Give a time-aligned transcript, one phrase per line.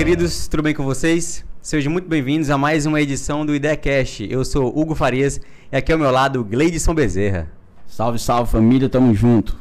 [0.00, 1.44] queridos, tudo bem com vocês?
[1.60, 4.26] Sejam muito bem-vindos a mais uma edição do IdeaCast.
[4.32, 5.38] Eu sou Hugo Farias
[5.70, 7.52] e aqui ao meu lado, Gleidson Bezerra.
[7.86, 9.60] Salve, salve família, tamo junto.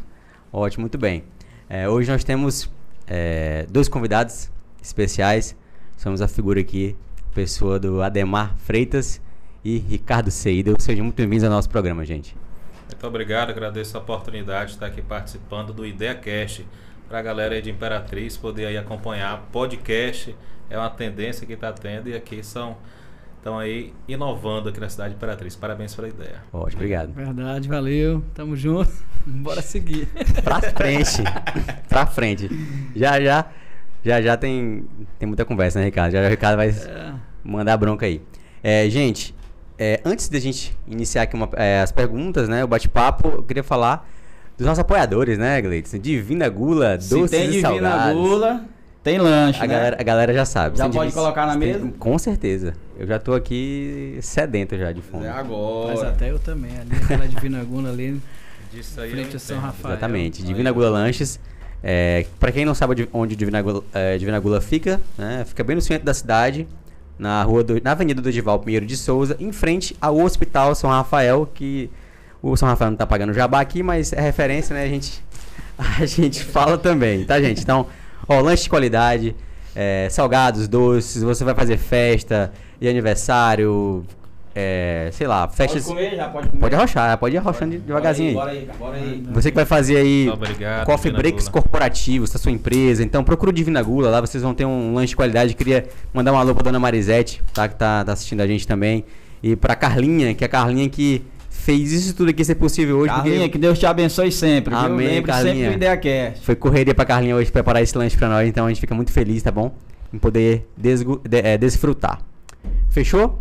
[0.50, 1.26] Ótimo, muito bem.
[1.68, 2.72] É, hoje nós temos
[3.06, 4.50] é, dois convidados
[4.82, 5.58] especiais.
[5.98, 6.96] Somos a figura aqui,
[7.34, 9.22] pessoa do Ademar Freitas
[9.62, 10.80] e Ricardo Seidel.
[10.80, 12.34] Sejam muito bem-vindos ao nosso programa, gente.
[12.88, 16.66] Muito obrigado, agradeço a oportunidade de estar aqui participando do IdeaCast
[17.10, 20.36] para a galera aí de Imperatriz poder aí acompanhar podcast
[20.70, 22.78] é uma tendência que está tendo e aqui são
[23.38, 25.56] estão aí inovando aqui na cidade de Imperatriz.
[25.56, 26.44] Parabéns pela ideia.
[26.52, 27.14] Ótimo, obrigado.
[27.14, 28.22] Verdade, valeu.
[28.36, 28.92] Tamo junto.
[29.26, 30.08] Bora seguir.
[30.44, 31.24] Pra frente.
[31.88, 32.50] pra frente.
[32.96, 33.46] Já já
[34.04, 34.86] já já tem
[35.18, 36.12] tem muita conversa, né, Ricardo?
[36.12, 37.14] Já já o Ricardo vai É,
[37.44, 38.22] mandar bronca aí.
[38.62, 39.34] É, gente,
[39.78, 43.64] é, antes da gente iniciar aqui uma- é, as perguntas, né, o bate-papo, eu queria
[43.64, 44.06] falar
[44.60, 45.98] dos nossos apoiadores, né, Gleidson?
[45.98, 48.14] Divina Gula, Se doces tem e divina salgados.
[48.22, 48.66] gula,
[49.04, 49.74] tem lanche, A né?
[49.74, 50.78] galera, a galera já sabe.
[50.78, 51.92] Já Sem pode divis- colocar na tem- mesa?
[51.98, 52.74] Com certeza.
[52.98, 55.26] Eu já tô aqui sedento já de fome.
[55.26, 56.10] É mas agora.
[56.10, 56.72] até eu também.
[56.78, 58.22] Ali, aquela Divina Guna ali,
[58.72, 59.60] Disso aí frente eu a São.
[59.60, 59.94] Rafael.
[59.94, 60.44] Exatamente.
[60.44, 61.40] Divina Gula Lanches.
[61.82, 65.64] É, para quem não sabe onde- onde Divina Gula, é, Divina Gula fica, né, fica
[65.64, 66.68] bem no centro da cidade,
[67.18, 70.90] na rua do- na Avenida do Edival Pinheiro de Souza, em frente ao Hospital São
[70.90, 71.90] Rafael, que
[72.42, 74.84] o São Rafael não tá pagando jabá aqui, mas é referência, né?
[74.84, 75.24] A gente,
[75.78, 77.62] a gente fala também, tá, gente?
[77.62, 77.88] Então,
[78.28, 79.36] ó, lanche de qualidade,
[79.76, 84.06] é, salgados, doces, você vai fazer festa de aniversário,
[84.56, 85.84] é, sei lá, festas.
[85.84, 86.60] Pode comer, já pode comer.
[86.60, 88.36] Pode arrochar, pode ir arrochando devagarzinho aí.
[88.36, 89.24] Bora aí, bora aí.
[89.32, 91.62] Você que vai fazer aí Muito obrigado, coffee Divina breaks Gula.
[91.62, 93.04] corporativos da sua empresa.
[93.04, 95.54] Então procura o Divina Gula, lá vocês vão ter um lanche de qualidade.
[95.54, 97.68] Queria mandar um alô pra dona Marisete, tá?
[97.68, 99.06] Que tá, tá assistindo a gente também.
[99.42, 101.22] E pra Carlinha, que é a Carlinha que
[101.60, 103.14] fez isso tudo aqui ser possível hoje.
[103.14, 104.84] porque Carlinha, que Deus te abençoe sempre, viu?
[104.86, 105.54] Amém, Lembre Carlinha.
[105.54, 106.46] sempre do IdeaCast.
[106.46, 108.48] Foi correria pra Carlinha hoje preparar esse lanche pra nós.
[108.48, 109.74] Então a gente fica muito feliz, tá bom?
[110.14, 112.20] Em poder desgu- de- é, desfrutar.
[112.90, 113.40] Fechou?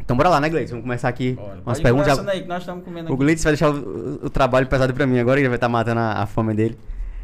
[0.00, 0.70] Então bora lá, né, Gleison?
[0.76, 2.18] Vamos começar aqui Bora, umas perguntas.
[2.28, 3.16] aí que nós estamos comendo O.
[3.16, 6.22] Glitz vai deixar o, o trabalho pesado pra mim agora, ele vai estar matando a,
[6.22, 6.78] a fome dele.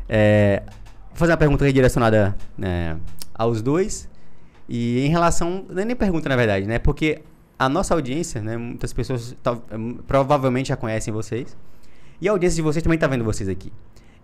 [0.07, 0.63] É,
[1.09, 2.97] vou fazer uma pergunta redirecionada né,
[3.35, 4.07] aos dois.
[4.69, 5.65] E em relação.
[5.71, 6.79] Não é nem pergunta, na verdade, né?
[6.79, 7.21] Porque
[7.59, 8.57] a nossa audiência, né?
[8.57, 9.37] Muitas pessoas
[9.73, 11.57] hum, provavelmente já conhecem vocês.
[12.21, 13.73] E a audiência de vocês também tá vendo vocês aqui.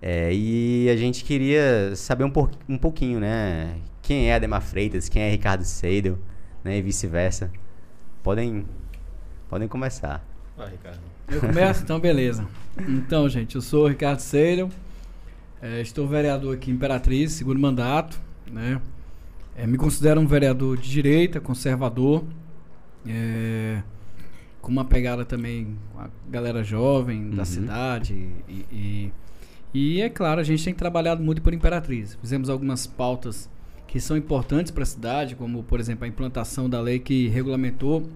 [0.02, 3.76] É, e a gente queria saber um, por- um pouquinho, né?
[4.02, 6.18] Quem é Ademar Freitas, quem é Ricardo Seidel,
[6.64, 6.78] né?
[6.78, 7.50] E vice-versa.
[8.22, 8.64] Podem,
[9.48, 10.24] podem começar.
[10.56, 11.00] Vai, Ricardo.
[11.28, 11.82] Eu começo?
[11.82, 12.46] Então, beleza.
[12.88, 14.68] Então, gente, eu sou o Ricardo Seiro.
[15.62, 18.18] é, estou vereador aqui em Imperatriz, segundo mandato.
[18.50, 18.80] Né?
[19.54, 22.24] É, me considero um vereador de direita, conservador.
[23.06, 23.82] É,
[24.60, 27.44] com uma pegada também com a galera jovem da Uhum.
[27.44, 28.14] cidade.
[28.48, 29.12] E, e,
[29.72, 32.16] e, é claro, a gente tem trabalhado muito por Imperatriz.
[32.20, 33.48] Fizemos algumas pautas
[33.86, 38.08] que são importantes para a cidade, como, por exemplo, a implantação da lei que regulamentou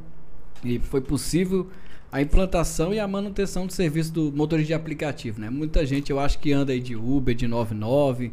[0.64, 1.68] e foi possível
[2.12, 5.50] a implantação e a manutenção do serviço do motorista de aplicativo, né?
[5.50, 8.30] Muita gente, eu acho que anda aí de Uber, de 99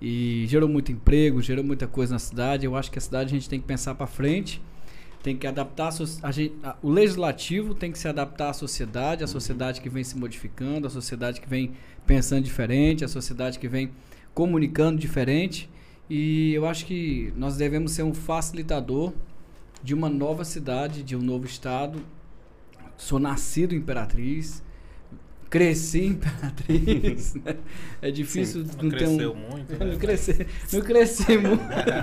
[0.00, 2.64] e gerou muito emprego, gerou muita coisa na cidade.
[2.64, 4.62] Eu acho que a cidade a gente tem que pensar para frente,
[5.22, 9.24] tem que adaptar a, a gente- a- o legislativo tem que se adaptar à sociedade,
[9.24, 11.72] a sociedade que vem se modificando, a sociedade que vem
[12.06, 13.90] pensando diferente, a sociedade que vem
[14.34, 15.68] comunicando diferente.
[16.08, 19.12] E eu acho que nós devemos ser um facilitador
[19.82, 22.00] de uma nova cidade, de um novo estado.
[22.96, 24.62] Sou nascido em Imperatriz,
[25.50, 27.34] cresci Imperatriz.
[27.44, 27.56] né?
[28.02, 29.16] É difícil Não não ter um.
[29.16, 29.78] cresceu muito, né?
[29.92, 31.62] Não cresci, não cresci muito.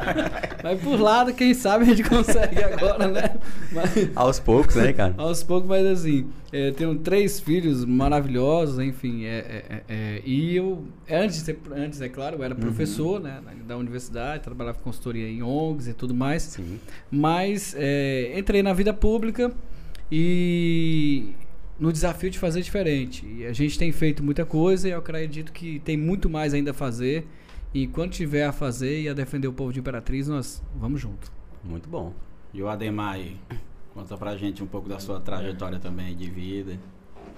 [0.64, 3.36] Mas por lado, quem sabe a gente consegue agora, né?
[3.72, 5.14] Mas, Aos poucos, né, cara?
[5.18, 10.56] aos poucos, mas assim, é, tenho três filhos maravilhosos, enfim, é, é, é, é, e
[10.56, 15.28] eu, antes, antes, é claro, eu era professor, né, na- da universidade, trabalhava com consultoria
[15.30, 16.80] em ONGs e tudo mais, Sim.
[17.12, 19.52] mas é, entrei na vida pública
[20.12, 21.34] e
[21.80, 23.26] no desafio de fazer diferente.
[23.26, 26.72] E a gente tem feito muita coisa e eu acredito que tem muito mais ainda
[26.72, 27.28] a fazer.
[27.74, 31.32] E enquanto tiver a fazer e a defender o povo de Imperatriz, nós vamos junto.
[31.64, 32.14] Muito bom.
[32.54, 33.38] E o Ademar aí?
[33.94, 36.80] Conta pra gente um pouco da sua trajetória também de vida.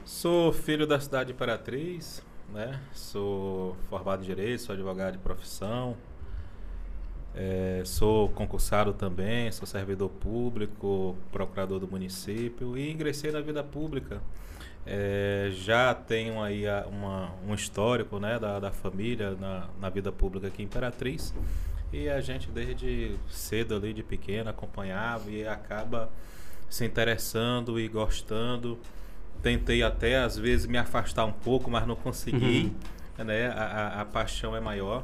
[0.05, 2.23] Sou filho da cidade de Imperatriz,
[2.53, 2.79] né?
[2.93, 5.97] Sou formado em Direito, sou advogado de profissão.
[7.39, 14.19] É, sou concursado também, sou servidor público, procurador do município e ingressei na vida pública.
[14.85, 20.47] É, já tenho aí uma- um histórico né, da, da família na, na vida pública
[20.47, 21.33] aqui em Imperatriz.
[21.93, 26.09] E a gente desde cedo ali, de pequeno, acompanhava e acaba
[26.69, 28.79] se interessando e gostando.
[29.43, 32.73] Tentei até às vezes me afastar um pouco, mas não consegui.
[33.17, 33.47] né?
[33.49, 35.03] A, a- a paixão é maior.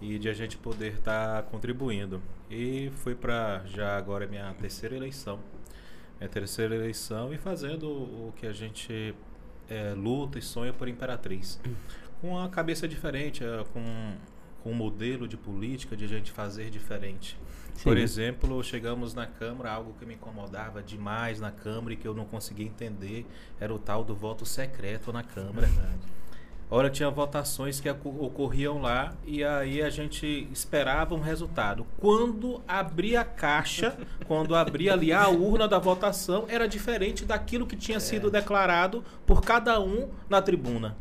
[0.00, 2.22] E de a gente poder estar contribuindo.
[2.50, 5.38] E foi para já agora é minha terceira eleição.
[6.18, 9.14] Minha terceira eleição e fazendo o que a gente
[9.68, 11.60] é, luta e sonha por Imperatriz.
[12.20, 14.14] Com a cabeça diferente, é, com,
[14.62, 17.38] com um modelo de política de a gente fazer diferente.
[17.82, 18.02] Por Sim.
[18.02, 22.24] exemplo, chegamos na Câmara, algo que me incomodava demais na Câmara e que eu não
[22.24, 23.26] conseguia entender,
[23.60, 25.68] era o tal do voto secreto na Câmara.
[26.68, 31.86] Ora, tinha votações que oco- ocorriam lá e aí a gente esperava um resultado.
[31.98, 33.96] Quando abria a caixa,
[34.26, 39.42] quando abria ali a urna da votação, era diferente daquilo que tinha sido declarado por
[39.42, 40.96] cada um na tribuna.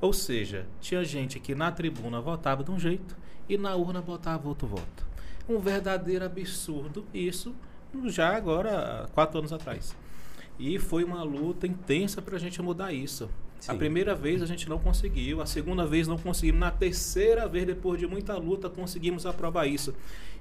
[0.00, 3.14] Ou seja, tinha gente que na tribuna votava de um jeito
[3.46, 5.06] e na urna votava outro voto.
[5.46, 7.54] Um verdadeiro absurdo, isso
[8.06, 9.94] já agora, há quatro anos atrás.
[10.58, 13.28] E foi uma luta intensa para a gente mudar isso.
[13.68, 13.78] A Sim.
[13.78, 18.00] primeira vez a gente não conseguiu, a segunda vez não conseguimos, na terceira vez, depois
[18.00, 19.94] de muita luta, conseguimos aprovar isso.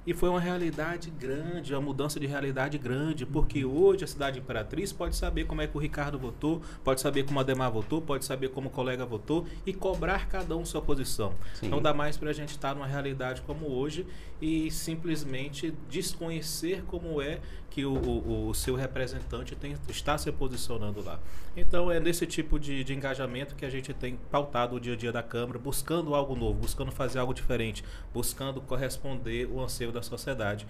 [0.08, 4.94] E foi uma realidade grande, uma mudança de realidade grande, porque hoje a cidade imperatriz
[4.94, 8.24] pode saber como é que o Ricardo votou, pode saber como a Demar votou, pode
[8.24, 11.34] saber como o colega votou e cobrar cada um sua posição.
[11.54, 11.68] Sim.
[11.68, 14.08] Não dá mais para a gente estar numa realidade como hoje
[14.42, 17.40] e simplesmente desconhecer como é
[17.80, 21.18] que o, o, o seu representante tem, está se posicionando lá.
[21.56, 24.98] Então é nesse tipo de, de engajamento que a gente tem pautado o dia a
[24.98, 27.84] dia da Câmara, buscando algo novo, buscando fazer algo diferente,
[28.14, 30.68] buscando corresponder o anseio da sociedade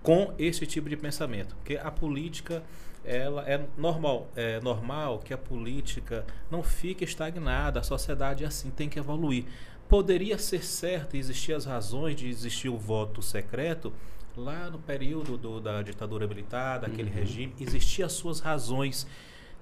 [0.00, 2.62] com esse tipo de pensamento, porque a política
[3.04, 8.70] ela é normal, é normal que a política não fique estagnada, a sociedade é assim
[8.70, 9.44] tem que evoluir.
[9.88, 13.92] Poderia ser certo existir as razões de existir o voto secreto
[14.36, 17.14] lá no período do- da ditadura militar, daquele Uhum.
[17.16, 19.06] regime, existiam as suas razões,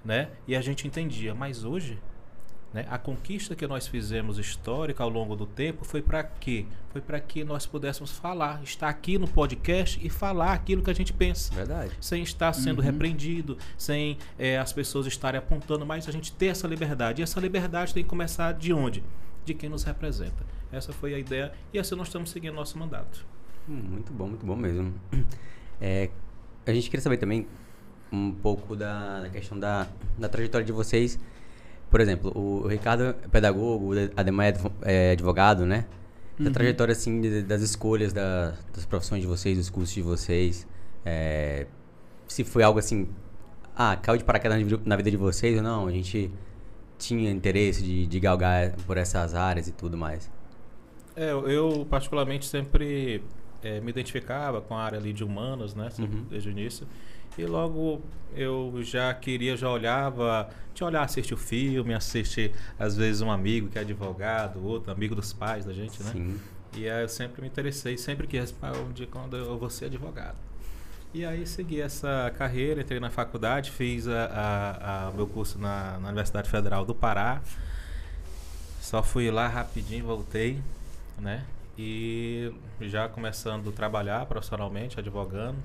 [0.03, 0.29] né?
[0.47, 1.99] E a gente entendia, mas hoje
[2.73, 2.87] né?
[2.89, 6.65] A conquista que nós fizemos histórica ao longo do tempo foi para quê?
[6.89, 10.93] Foi para que nós pudéssemos falar, estar aqui no podcast e falar aquilo que a
[10.95, 11.53] gente pensa.
[11.53, 11.91] Verdade.
[12.01, 12.85] Sem estar sendo Uhum.
[12.85, 17.21] repreendido, sem eh, as pessoas estarem apontando, mas a gente ter essa liberdade.
[17.21, 19.03] E essa liberdade tem que começar de onde?
[19.45, 20.43] De quem nos representa.
[20.71, 23.23] Essa foi a ideia e assim nós estamos seguindo nosso mandato.
[23.67, 24.93] Hum, Muito bom, muito bom mesmo.
[25.81, 26.09] É,
[26.65, 27.45] a gente queria saber também
[28.09, 29.85] um pouco da, da questão da,
[30.17, 31.19] da trajetória de vocês.
[31.91, 35.85] Por exemplo, o, o Ricardo é pedagogo, o Ademar é é advogado, né?
[36.39, 36.51] Da Uhum.
[36.53, 40.65] trajetória, assim, de- das escolhas da- das profissões de vocês, dos cursos de vocês.
[41.05, 41.67] é,
[42.29, 43.09] se foi algo assim,
[43.75, 45.87] ah, caiu de paraquedas na vi- na vida de vocês ou não?
[45.87, 46.31] A gente
[46.97, 50.31] tinha interesse de, de galgar por essas áreas e tudo mais.
[51.15, 53.21] É, eu- eu particularmente sempre
[53.63, 55.89] eh, me identificava com a área ali de humanos, né?
[55.99, 56.25] Uhum.
[56.29, 56.87] Desde o início.
[57.37, 58.01] E logo
[58.35, 63.69] eu já queria, já olhava, tinha olhar, assistir o filme, assistir às vezes um amigo
[63.69, 66.11] que é advogado, outro amigo dos pais da gente, né?
[66.11, 66.39] Sim.
[66.75, 69.85] E aí eu sempre me interessei, sempre quis, "Ah, um dia quando eu vou ser
[69.85, 70.35] advogado.
[71.13, 75.59] E aí segui essa carreira, entrei na faculdade, fiz a, a- a- o meu curso
[75.59, 77.39] na, na Universidade Federal do Pará.
[78.81, 80.59] Só fui lá rapidinho, voltei,
[81.19, 81.43] né?
[81.77, 85.57] E já começando a trabalhar profissionalmente, advogando.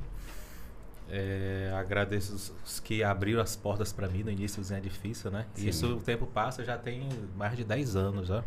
[1.10, 5.46] É, agradeço os, que abriram as portas para mim no início, é difícil, né?
[5.54, 5.66] Sim.
[5.66, 8.44] E isso o tempo passa, já tem mais de 10 anos já.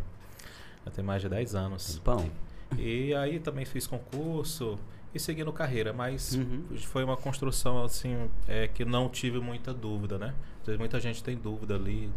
[0.85, 1.99] Já tem mais de 10 anos.
[2.03, 2.29] Pão.
[2.77, 4.77] E aí também fiz concurso
[5.13, 6.63] e seguindo carreira, mas Uhum.
[6.77, 10.33] foi uma construção assim é, que não tive muita dúvida, né?
[10.77, 12.09] Muita gente tem dúvida ali.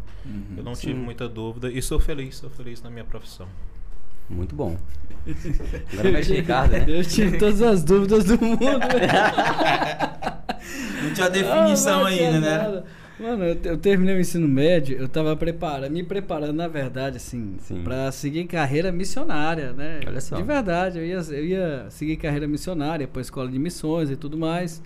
[0.55, 0.99] Eu não tive Sim.
[0.99, 3.47] muita dúvida e sou feliz, sou feliz na minha profissão.
[4.29, 4.77] Muito bom.
[5.93, 6.85] Agora vai Ricardo, né?
[6.87, 8.59] Eu tive todas as dúvidas do mundo.
[11.03, 12.57] Não tinha definição Ah, ainda, né?
[12.57, 12.85] nada.
[13.17, 17.55] Mano, eu, eu terminei o ensino médio, eu tava preparando, me preparando, na verdade, assim,
[17.59, 17.81] Sim.
[17.81, 20.01] pra seguir carreira missionária, né?
[20.05, 20.35] Olha só.
[20.35, 24.37] De verdade, eu ia, eu ia seguir carreira missionária, pra escola de missões e tudo
[24.37, 24.81] mais.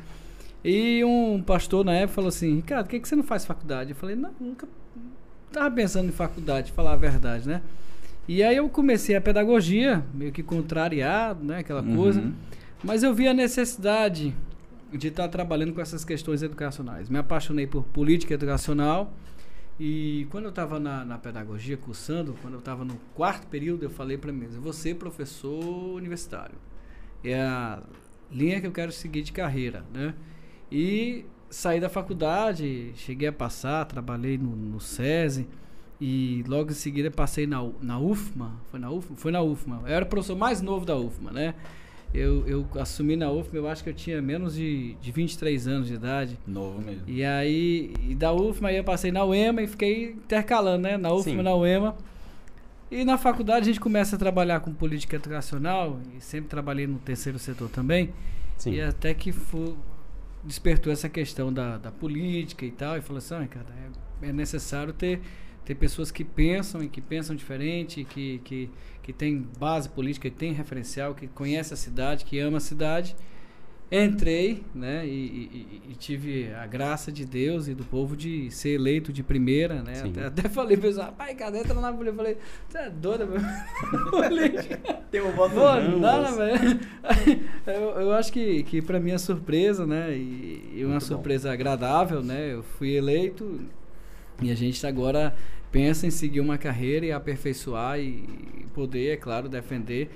[0.63, 3.91] E um pastor na época falou assim: Ricardo, por que, que você não faz faculdade?
[3.91, 4.67] Eu falei: Não, nunca
[5.51, 7.61] tava pensando em faculdade, falar a verdade, né?
[8.29, 11.57] E aí eu comecei a pedagogia, meio que contrariado, né?
[11.57, 12.21] Aquela coisa.
[12.21, 12.31] Uhum.
[12.83, 14.35] Mas eu vi a necessidade
[14.93, 17.09] de estar trabalhando com essas questões educacionais.
[17.09, 19.11] Me apaixonei por política educacional
[19.79, 23.89] e quando eu estava na, na pedagogia cursando, quando eu estava no quarto período, eu
[23.89, 26.55] falei para mim, eu vou ser professor universitário.
[27.23, 27.81] É a
[28.31, 30.13] linha que eu quero seguir de carreira, né?
[30.71, 35.47] E saí da faculdade, cheguei a passar, trabalhei no, no SESI
[35.99, 38.53] e logo em seguida passei na, na UFMA.
[38.71, 39.17] Foi na UFMA?
[39.17, 39.81] Foi na UFMA.
[39.85, 41.55] Eu era o professor mais novo da UFMA, né?
[42.13, 45.87] Eu, eu assumi na UFMA, eu acho que eu tinha menos de, de 23 anos
[45.87, 46.39] de idade.
[46.47, 47.03] Novo mesmo.
[47.07, 50.97] E aí, e da UFMA aí eu passei na UEMA e fiquei intercalando, né?
[50.97, 51.41] Na UFMA Sim.
[51.43, 51.95] na UEMA.
[52.91, 56.97] E na faculdade a gente começa a trabalhar com política educacional, e sempre trabalhei no
[56.97, 58.11] terceiro setor também.
[58.57, 58.73] Sim.
[58.73, 59.31] E até que
[60.43, 63.67] despertou essa questão da, da política e tal, e falou assim, ah, cara,
[64.23, 65.21] é, é necessário ter,
[65.69, 68.71] ter pessoas que pensam e que pensam diferente, que, que,
[69.03, 73.15] que tem base política, que tem referencial, que conhece a cidade, que ama a cidade.
[73.91, 78.69] Entrei, né, e, e- e- tive a graça de Deus e do povo de ser
[78.69, 80.01] eleito de primeira, né?
[80.05, 82.09] Até, até falei pro pessoal, rapaz, cara, entra na política.
[82.09, 83.39] Eu falei, você é doida, meu?
[85.11, 86.79] Tem um voto Pô, não dá, né, velho?
[87.67, 90.15] Eu, eu acho que, que pra mim é surpresa, né?
[90.15, 91.07] E, e uma Muito bom.
[91.07, 92.53] surpresa agradável, né?
[92.53, 93.59] Eu fui eleito
[94.41, 95.35] e a gente agora
[95.71, 100.09] pensa em seguir uma carreira e aperfeiçoar e poder, é claro, defender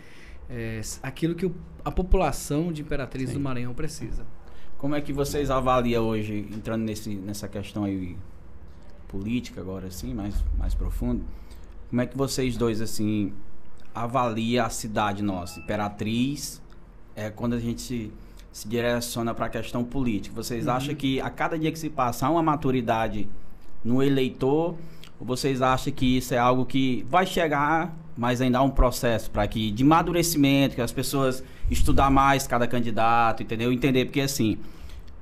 [0.49, 1.55] é, aquilo que o-
[1.85, 3.35] a população de Imperatriz Sim.
[3.35, 4.25] do Maranhão precisa.
[4.77, 8.17] Como é que vocês avaliam hoje, entrando nesse, nessa questão aí
[9.07, 11.23] política agora, assim, mais, mais profundo,
[11.89, 13.31] como é que vocês dois, assim,
[13.93, 16.61] avaliam a cidade nossa, Imperatriz,
[17.15, 18.11] é, quando a gente se,
[18.51, 20.35] se direciona para a questão política?
[20.35, 23.29] Vocês acham que a cada dia que se passa há uma maturidade
[23.83, 24.75] no eleitor,
[25.23, 29.31] ou vocês acham que isso é algo que vai chegar, mas ainda há um processo
[29.31, 33.71] para que de amadurecimento, que as pessoas estudar mais cada candidato, entendeu?
[33.71, 34.57] Entender porque assim,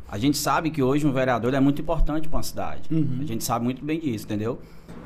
[0.10, 2.82] a gente sabe que hoje um vereador é muito importante para uma cidade.
[2.92, 3.20] Uhum.
[3.22, 4.60] A gente sabe muito bem disso, entendeu?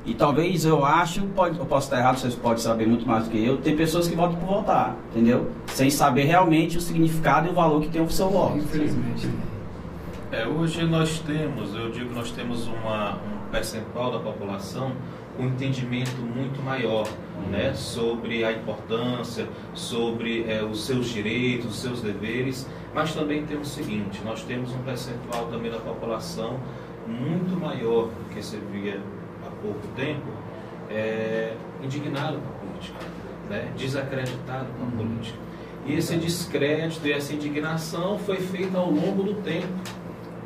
[0.05, 3.31] E talvez eu acho, pode, eu posso estar errado, vocês podem saber muito mais do
[3.31, 5.51] que eu, tem pessoas que votam por votar, entendeu?
[5.67, 8.57] Sem saber realmente o significado e o valor que tem o seu voto.
[8.59, 9.29] Infelizmente.
[10.31, 14.91] É, hoje nós temos, eu digo que nós temos uma, um percentual da população
[15.37, 17.07] com um entendimento muito maior
[17.49, 23.71] né, sobre a importância, sobre é, os seus direitos, os seus deveres, mas também temos
[23.71, 26.59] o seguinte, nós temos um percentual também da população
[27.07, 28.99] muito maior do que se via
[29.45, 30.27] há pouco tempo,
[30.89, 32.99] é, indignado com a política,
[33.49, 35.37] né, desacreditado com a política.
[35.85, 39.67] E esse descrédito e essa indignação foi feita ao longo do tempo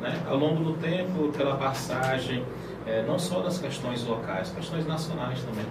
[0.00, 0.18] né?
[0.26, 2.44] ao longo do tempo, pela passagem,
[2.90, 5.66] eh, não só das questões locais, questões nacionais também,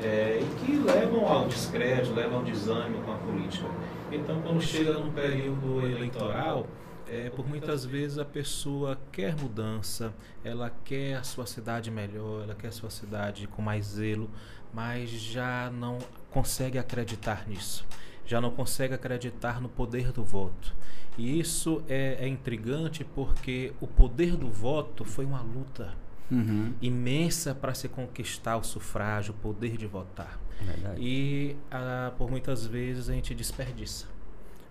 [0.00, 3.66] eh, e que levam ao descrédito, levam ao desânimo com a política.
[4.12, 6.68] Então, quando chega no período eleitoral,
[7.08, 12.54] eh, por muitas vezes a pessoa quer mudança, ela quer a sua cidade melhor, ela
[12.54, 14.30] quer a sua cidade com mais zelo,
[14.72, 15.98] mas já não
[16.30, 17.84] consegue acreditar nisso,
[18.24, 20.76] já não consegue acreditar no poder do voto.
[21.18, 26.74] E isso é, é intrigante porque o poder do voto foi uma luta Uhum.
[26.82, 30.40] imensa para se conquistar o sufrágio, o poder de votar.
[30.60, 31.00] Verdade.
[31.00, 34.06] E ah, por muitas vezes a gente desperdiça.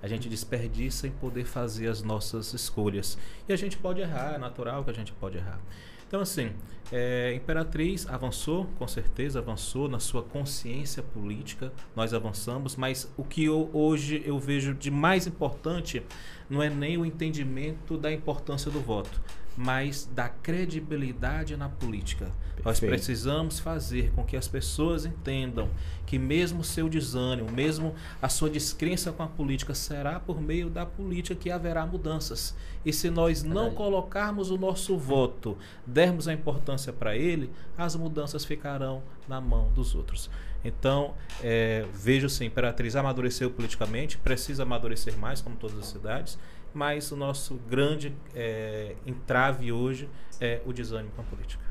[0.01, 3.17] A gente desperdiça em poder fazer as nossas escolhas.
[3.47, 5.59] E a gente pode errar, é natural que a gente pode errar.
[6.07, 6.51] Então, assim,
[6.91, 13.43] é, Imperatriz avançou, com certeza avançou na sua consciência política, nós avançamos, mas o que
[13.45, 16.03] eu, hoje eu vejo de mais importante
[16.47, 19.19] não é nem o entendimento da importância do voto,
[19.57, 22.31] mas da credibilidade na política.
[22.63, 22.89] Nós Perfeito.
[22.89, 25.69] precisamos fazer com que as pessoas entendam
[26.05, 30.69] que mesmo o seu desânimo, mesmo a sua descrença com a política, será por meio
[30.69, 32.55] da política que haverá mudanças.
[32.85, 33.75] E se nós não Verdade.
[33.75, 39.95] colocarmos o nosso voto, dermos a importância para ele, as mudanças ficarão na mão dos
[39.95, 40.29] outros.
[40.63, 46.39] Então, é, vejo sim, Imperatriz amadureceu politicamente, precisa amadurecer mais, como todas as cidades,
[46.75, 50.09] mas o nosso grande é, entrave hoje
[50.41, 51.63] é o desânimo com a política.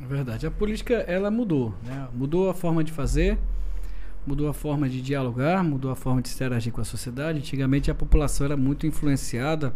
[0.00, 0.46] É Verdade.
[0.46, 2.06] A política ela mudou, né?
[2.12, 3.38] Mudou a forma de fazer,
[4.26, 7.38] mudou a forma de dialogar, mudou a forma de interagir com a sociedade.
[7.38, 9.74] Antigamente a população era muito influenciada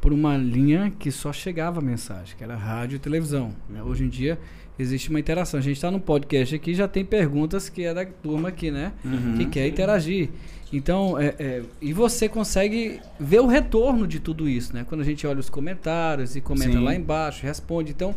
[0.00, 3.54] por uma linha que só chegava a mensagem, que era rádio e televisão.
[3.68, 3.82] né?
[3.82, 4.38] Hoje em dia
[4.78, 5.58] existe uma interação.
[5.58, 8.92] A gente está no podcast aqui, já tem perguntas que é da turma aqui, né?
[9.04, 9.36] Uhum.
[9.38, 10.30] Que quer interagir.
[10.72, 14.84] Então, é, é, e você consegue ver o retorno de tudo isso, né?
[14.86, 16.84] Quando a gente olha os comentários e comenta Sim.
[16.84, 17.92] lá embaixo, responde.
[17.92, 18.14] Então,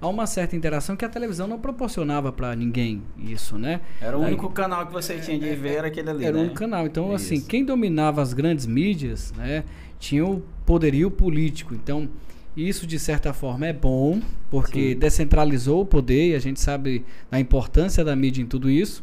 [0.00, 3.80] há uma certa interação que a televisão não proporcionava para ninguém isso, né?
[4.00, 6.50] Era o Aí- único canal que você tinha de ver, era aquele ali, Era né?
[6.50, 6.86] um canal.
[6.86, 9.62] Então, assim, quem dominava as grandes mídias, né,
[10.00, 11.72] tinha o poderio político.
[11.72, 12.08] Então,
[12.56, 14.98] isso de certa forma é bom, porque Sim.
[14.98, 19.02] descentralizou o poder e a gente sabe da importância da mídia em tudo isso.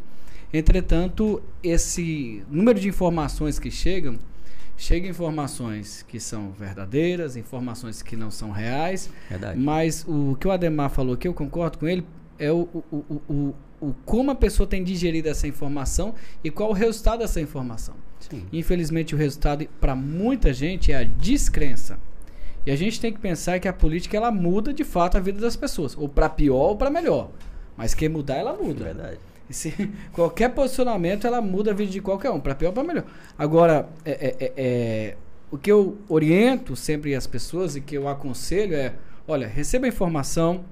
[0.53, 4.18] Entretanto, esse número de informações que chegam,
[4.77, 9.60] chegam informações que são verdadeiras, informações que não são reais, Verdade.
[9.60, 12.03] mas o que o Ademar falou aqui, eu concordo com ele,
[12.38, 16.70] é o, o, o, o, o como a pessoa tem digerido essa informação e qual
[16.70, 17.96] o resultado dessa informação.
[18.20, 18.46] Sim.
[18.51, 22.00] Infelizmente, o resultado para muita gente é a descrença.
[22.66, 25.39] E a gente tem que pensar que a política ela muda de fato a vida
[25.39, 27.30] das pessoas, ou para pior ou para melhor.
[27.78, 28.86] Mas quem mudar, ela muda.
[28.86, 29.20] Verdade.
[29.50, 29.74] Esse,
[30.12, 33.06] qualquer posicionamento ela muda a vida de qualquer um, para pior ou para melhor.
[33.38, 35.18] Agora, é, é, é, é,
[35.50, 38.94] o que eu oriento sempre as pessoas e que eu aconselho é:
[39.28, 40.66] olha, receba informação,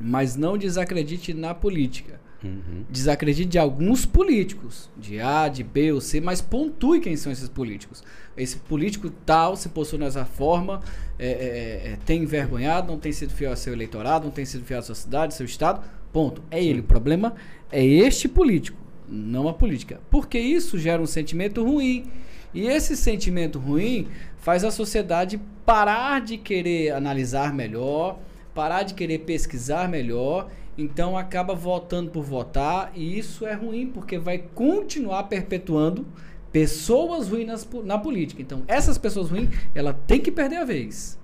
[0.00, 2.18] mas não desacredite na política.
[2.42, 2.84] Uhum.
[2.88, 7.48] Desacredite de alguns políticos, de A, de B ou C, mas pontue quem são esses
[7.48, 8.02] políticos.
[8.36, 10.80] Esse político tal se posiciona dessa forma,
[11.18, 14.64] é, é, é, tem envergonhado, não tem sido fiel ao seu eleitorado, não tem sido
[14.64, 15.82] fiel à sua cidade, ao seu estado.
[16.12, 16.42] Ponto.
[16.50, 16.80] É ele.
[16.80, 17.34] O problema
[17.70, 20.00] é este político, não a política.
[20.10, 22.10] Porque isso gera um sentimento ruim.
[22.54, 28.18] E esse sentimento ruim faz a sociedade parar de querer analisar melhor,
[28.54, 30.48] parar de querer pesquisar melhor
[30.80, 36.06] então acaba votando por votar e isso é ruim porque vai continuar perpetuando
[36.50, 38.40] pessoas ruins na política.
[38.40, 41.18] Então essas pessoas ruins, ela tem que perder a vez.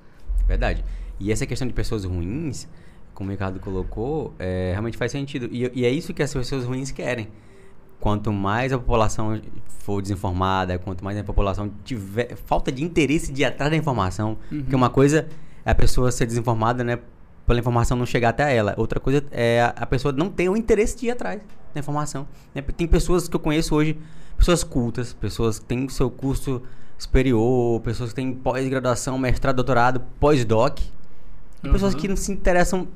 [0.47, 0.85] Verdade.
[1.19, 2.69] E essa questão de pessoas ruins,
[3.15, 5.49] como o Ricardo colocou, é, realmente faz sentido.
[5.51, 7.29] E, e é isso que as pessoas ruins querem.
[7.99, 13.41] Quanto mais a população for desinformada, quanto mais a população tiver falta de interesse de
[13.41, 14.61] ir atrás da informação, uhum.
[14.61, 15.27] porque uma coisa
[15.65, 16.99] é a pessoa ser desinformada, né,
[17.47, 18.75] pela informação não chegar até ela.
[18.77, 21.41] Outra coisa é a pessoa não ter o interesse de ir atrás
[21.73, 22.27] da informação.
[22.55, 22.63] Né?
[22.63, 23.97] Tem pessoas que eu conheço hoje,
[24.37, 26.63] pessoas cultas, pessoas que têm seu curso
[26.99, 30.81] superior, pessoas que têm pós-graduação, mestrado, doutorado, pós-doc.
[31.65, 31.73] Uhum.
[31.73, 32.89] Pessoas que não se interessam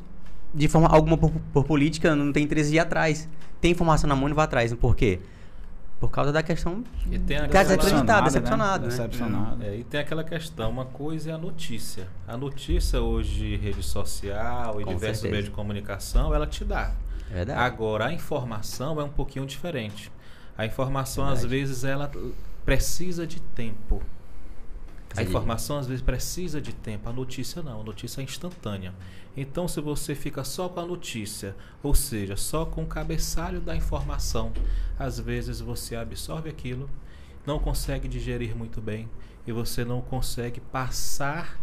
[0.53, 3.29] de forma alguma por, por, política, não tem interesse de ir atrás.
[3.61, 4.75] Tem informação na mão e vai atrás.
[4.75, 5.21] Por quê?
[6.01, 6.83] Por causa da questão.
[7.11, 8.83] E tem a questão decepcionado, decepcionado.
[8.85, 8.89] Né?
[8.89, 9.57] decepcionado.
[9.57, 9.69] Né?
[9.69, 12.09] É, e tem aquela questão: uma coisa é a notícia.
[12.27, 16.95] A notícia hoje, rede social e Com diversos meios de comunicação, ela te dá.
[17.31, 17.61] É verdade.
[17.61, 20.11] Agora, a informação é um pouquinho diferente.
[20.57, 21.45] A informação, Verdade.
[21.45, 22.11] às vezes, ela
[22.65, 24.03] precisa de tempo.
[25.17, 28.95] A informação às vezes precisa de tempo, a notícia não, a notícia é instantânea.
[29.37, 33.77] Então, se você fica só com a notícia, ou seja, só com o cabeçalho da
[33.77, 34.53] informação,
[34.99, 36.91] às vezes você absorve aquilo,
[37.47, 39.09] não consegue digerir muito bem
[39.47, 41.59] e você não consegue passar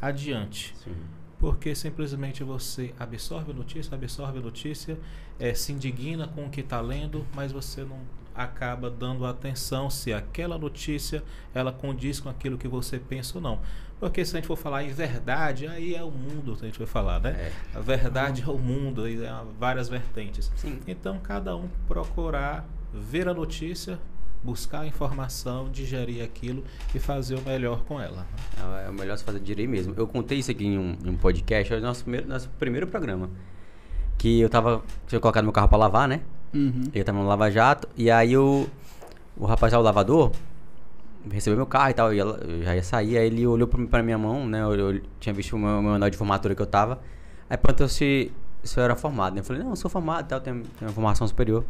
[0.00, 0.74] adiante.
[0.82, 0.94] Sim.
[1.38, 4.98] Porque simplesmente você absorve a notícia, absorve a notícia,
[5.38, 8.00] é, se indigna com o que está lendo, mas você não
[8.34, 13.60] acaba dando atenção se aquela notícia ela condiz com aquilo que você pensa ou não.
[14.00, 16.78] Porque se a gente for falar em verdade, aí é o mundo que a gente
[16.78, 17.30] vai falar, né?
[17.30, 17.78] É.
[17.78, 20.52] A verdade é o mundo, aí é várias vertentes.
[20.56, 20.78] Sim.
[20.86, 23.98] Então, cada um procurar ver a notícia,
[24.42, 26.62] buscar a informação, digerir aquilo
[26.94, 28.24] e fazer o melhor com ela.
[28.56, 29.94] É, é o melhor se fazer direito mesmo.
[29.96, 32.86] Eu contei isso aqui em um, em um podcast, é o nosso primeiro, nosso primeiro
[32.86, 33.28] programa.
[34.16, 34.82] Que eu tava.
[35.06, 36.20] Tinha colocado meu carro para lavar, né?
[36.54, 36.84] Uhum.
[36.92, 37.88] Ele tava no Lava Jato.
[37.96, 38.68] E aí o,
[39.36, 40.32] o rapaz lá, o lavador,
[41.30, 42.12] recebeu meu carro e tal.
[42.12, 43.18] E eu já ia sair.
[43.18, 44.62] Aí ele olhou pra, pra minha mão, né?
[44.62, 47.00] Eu, eu tinha visto o meu, meu anel de formatura que eu tava.
[47.48, 49.34] Aí perguntou se, se eu era formado.
[49.34, 49.40] Né?
[49.40, 51.64] Eu falei, não, eu sou formado e tal, tenho, tenho uma formação superior.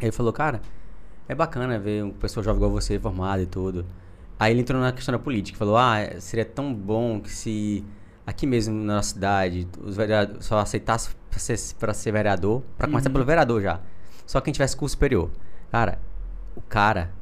[0.00, 0.60] Aí ele falou, cara,
[1.28, 3.86] é bacana ver uma pessoa jovem igual você formada e tudo.
[4.38, 5.58] Aí ele entrou na questão da política.
[5.58, 7.84] Falou, ah, seria tão bom que se
[8.26, 12.88] aqui mesmo na nossa cidade os vereadores só aceitassem pra ser, pra ser vereador, pra
[12.88, 13.14] começar uhum.
[13.14, 13.80] pelo vereador já.
[14.26, 15.30] Só quem tivesse curso superior.
[15.70, 15.98] Cara,
[16.54, 17.12] o cara,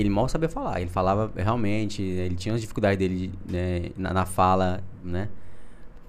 [0.00, 0.80] ele mal sabia falar.
[0.80, 5.28] Ele falava realmente, ele tinha as dificuldades dele né, na, na, fala, né?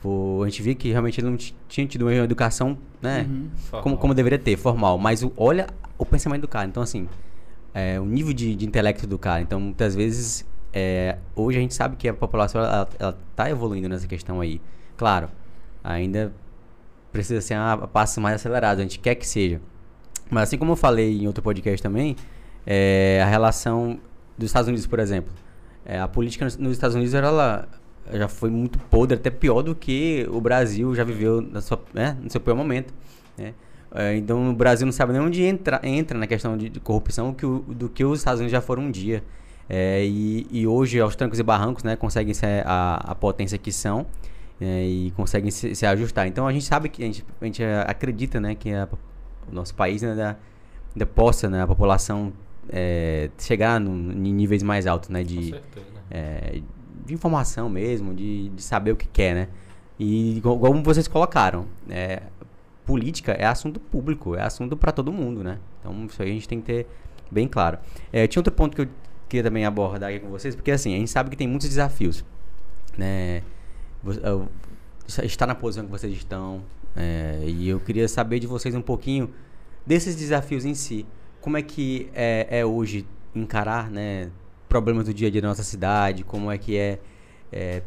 [0.01, 3.27] Pô, a gente via que realmente ele não tinha tido uma educação, né?
[3.29, 3.81] Uhum.
[3.81, 4.97] Como, como deveria ter, formal.
[4.97, 6.67] Mas o, olha o pensamento do cara.
[6.67, 7.07] Então, assim,
[7.73, 9.41] é, o nível de, de intelecto do cara.
[9.41, 13.87] Então, muitas vezes, é, hoje a gente sabe que a população, ela, ela tá evoluindo
[13.87, 14.59] nessa questão aí.
[14.97, 15.29] Claro,
[15.83, 16.33] ainda
[17.11, 18.79] precisa ser a passos mais acelerados.
[18.79, 19.61] A gente quer que seja.
[20.29, 22.15] Mas assim como eu falei em outro podcast também,
[22.65, 23.99] é, a relação
[24.37, 25.31] dos Estados Unidos, por exemplo.
[25.85, 27.67] É, a política nos, Estados Unidos ela
[28.11, 32.17] já foi muito podre, até pior do que o Brasil já viveu na sua, né,
[32.21, 32.93] no seu pior momento.
[33.37, 33.53] Né?
[33.93, 37.33] É, então o Brasil não sabe nem onde entra, entra na questão de, de corrupção
[37.33, 39.23] que o, do que os Estados Unidos já foram um dia.
[39.69, 43.71] É, e, e, hoje, aos trancos e barrancos, né, conseguem ser a, a potência que
[43.71, 44.05] são
[44.59, 46.27] é, e conseguem se, se, ajustar.
[46.27, 48.87] Então a gente sabe que a gente, a gente acredita né, que a,
[49.49, 50.37] o nosso país ainda,
[50.93, 52.33] ainda possa, né, a população
[52.69, 55.53] é, chegar no, em níveis mais altos, né, de,
[56.09, 56.61] é,
[57.05, 59.47] de informação mesmo, de, de saber o que quer, né.
[59.99, 62.23] E como vocês colocaram, é,
[62.85, 65.59] política é assunto público, é assunto para todo mundo, né.
[65.79, 66.87] Então isso aí a gente tem que ter
[67.29, 67.77] bem claro.
[68.11, 68.87] É, tinha outro ponto que eu
[69.29, 72.25] queria também abordar aqui com vocês, porque assim, a gente sabe que tem muitos desafios,
[72.97, 73.41] né.
[75.23, 76.63] Estar na posição que vocês estão,
[76.95, 79.29] é, e eu queria saber de vocês um pouquinho
[79.85, 81.05] desses desafios em si.
[81.41, 84.29] Como é que é, é hoje encarar né,
[84.69, 86.23] problemas do dia a dia da nossa cidade?
[86.23, 86.99] Como é que é.
[87.51, 87.81] é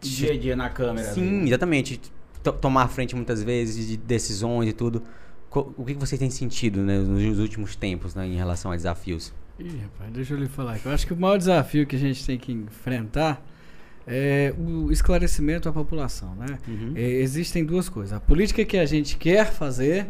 [0.00, 1.12] dia a dia na câmera.
[1.12, 1.98] Sim, exatamente.
[2.42, 5.02] T tomar frente muitas vezes de decisões e tudo.
[5.50, 8.76] co- o que que vocês têm sentido né, nos últimos tempos né, em relação a
[8.76, 9.32] desafios?
[9.58, 10.78] Ih, rapaz, deixa eu lhe falar.
[10.84, 13.44] Eu acho que o maior desafio que a gente tem que enfrentar
[14.06, 16.58] é o esclarecimento à população, né?
[16.66, 16.92] Uhum.
[16.96, 20.08] É, existem duas coisas: a política que a gente quer fazer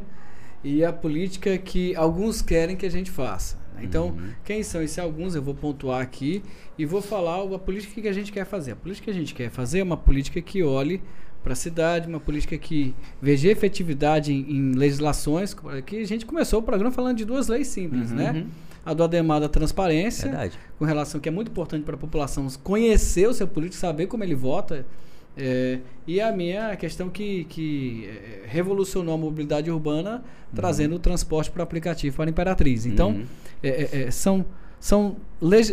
[0.65, 3.57] e a política que alguns querem que a gente faça.
[3.75, 3.81] né?
[3.85, 4.31] Então, Uhum.
[4.45, 5.35] quem são esses alguns?
[5.35, 6.43] Eu vou pontuar aqui
[6.79, 8.73] e vou falar a política que a gente quer fazer.
[8.73, 11.03] A política que a gente quer fazer é uma política que olhe
[11.43, 15.57] para a cidade, uma política que veja efetividade em, em legislações.
[15.87, 18.17] Que a gente começou o programa falando de duas leis simples, Uhum.
[18.17, 18.47] né?
[18.85, 20.59] A do Ademar da transparência, Verdade.
[20.79, 24.23] com relação que é muito importante para a população conhecer o seu político, saber como
[24.25, 24.85] ele vota.
[25.37, 30.23] É, e a minha questão que, que é, revolucionou a mobilidade urbana,
[30.55, 32.85] trazendo o transporte para aplicativo para a Imperatriz.
[32.87, 33.25] Então, Uhum.
[33.63, 34.45] é, é, é, são,
[34.79, 35.17] são,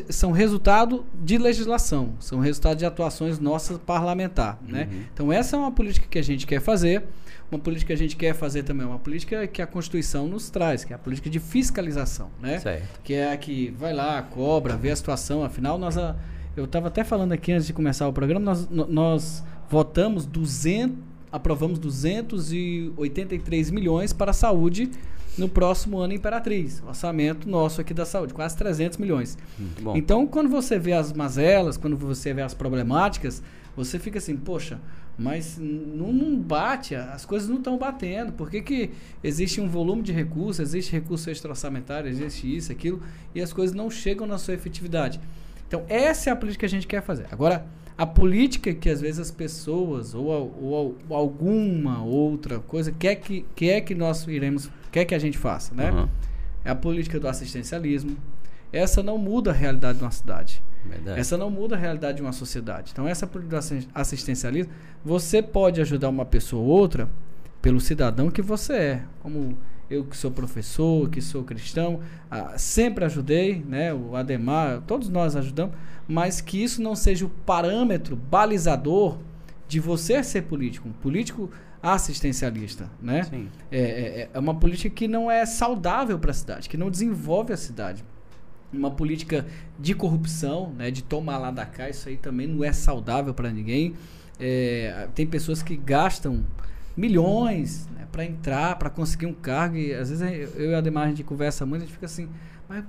[0.09, 4.57] são resultado de legislação, são resultado de atuações nossas parlamentar.
[4.65, 4.87] Né?
[4.91, 5.01] Uhum.
[5.13, 7.03] Então, essa é uma política que a gente quer fazer.
[7.51, 10.83] Uma política que a gente quer fazer também, uma política que a Constituição nos traz,
[10.85, 12.29] que é a política de fiscalização.
[12.39, 12.59] Né?
[12.59, 13.01] Certo.
[13.03, 15.43] que é a que vai lá, cobra, vê a situação.
[15.43, 16.15] Afinal, nós a-
[16.59, 20.95] eu estava até falando aqui antes de começar o programa, nós, nós votamos 200,
[21.31, 24.91] aprovamos 283 milhões para a saúde
[25.37, 26.83] no próximo ano Imperatriz.
[26.85, 29.37] Orçamento nosso aqui da saúde, quase 300 milhões.
[29.95, 33.41] Então, quando você vê as mazelas, quando você vê as problemáticas,
[33.75, 34.79] você fica assim, poxa,
[35.17, 38.33] mas não, não bate, as coisas não estão batendo.
[38.33, 38.91] Por que, que
[39.23, 43.01] existe um volume de recursos, existe recurso extra-orçamentário, existe isso, aquilo,
[43.33, 45.21] e as coisas não chegam na sua efetividade?
[45.69, 47.27] Então, essa é a política que a gente quer fazer.
[47.31, 47.65] Agora,
[47.97, 50.25] a política que às vezes as pessoas ou,
[50.61, 50.75] ou
[51.09, 55.73] al- alguma outra coisa quer que, quer que nós iremos, quer que a gente faça,
[55.75, 55.91] né?
[55.91, 56.07] Uhum.
[56.65, 58.17] É a política do assistencialismo.
[58.73, 60.61] Essa não muda a realidade de uma cidade.
[60.85, 61.19] Verdade.
[61.19, 62.91] Essa não muda a realidade de uma sociedade.
[62.91, 64.71] Então, essa política do assi- assistencialismo,
[65.05, 67.07] você pode ajudar uma pessoa ou outra
[67.61, 69.03] pelo cidadão que você é.
[69.21, 69.57] Como
[69.89, 71.99] eu que sou professor, que sou cristão,
[72.29, 73.93] ah, sempre ajudei, né?
[73.93, 75.75] O Ademar, todos nós ajudamos,
[76.07, 79.17] mas que isso não seja o parâmetro balizador
[79.67, 81.49] de você ser político, um político
[81.81, 83.23] assistencialista, né?
[83.23, 83.47] Sim.
[83.71, 87.53] É, é- é uma política que não é saudável para a cidade, que não desenvolve
[87.53, 88.03] a cidade.
[88.71, 89.45] Uma política
[89.79, 93.49] de corrupção, né, de tomar lá da cá, isso aí também não é saudável para
[93.49, 93.95] ninguém.
[94.39, 96.45] É, tem pessoas que gastam
[96.95, 101.05] milhões né, para entrar, para conseguir um cargo, e às vezes eu e a Ademar
[101.05, 102.29] a gente conversa muito, a gente fica assim,
[102.67, 102.83] mas,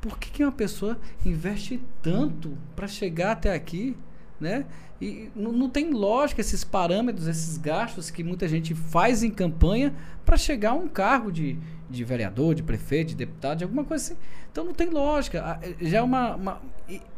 [0.00, 3.96] por que, que uma pessoa investe tanto para chegar até aqui,
[4.40, 4.66] né?
[5.00, 10.36] E não, tem lógica esses parâmetros, esses gastos que muita gente faz em campanha para
[10.38, 11.58] chegar a um cargo de,
[11.90, 14.16] de vereador, de prefeito, de deputado, de alguma coisa assim.
[14.50, 15.58] Então não tem lógica.
[15.62, 16.62] Eh, Já é uma, uma-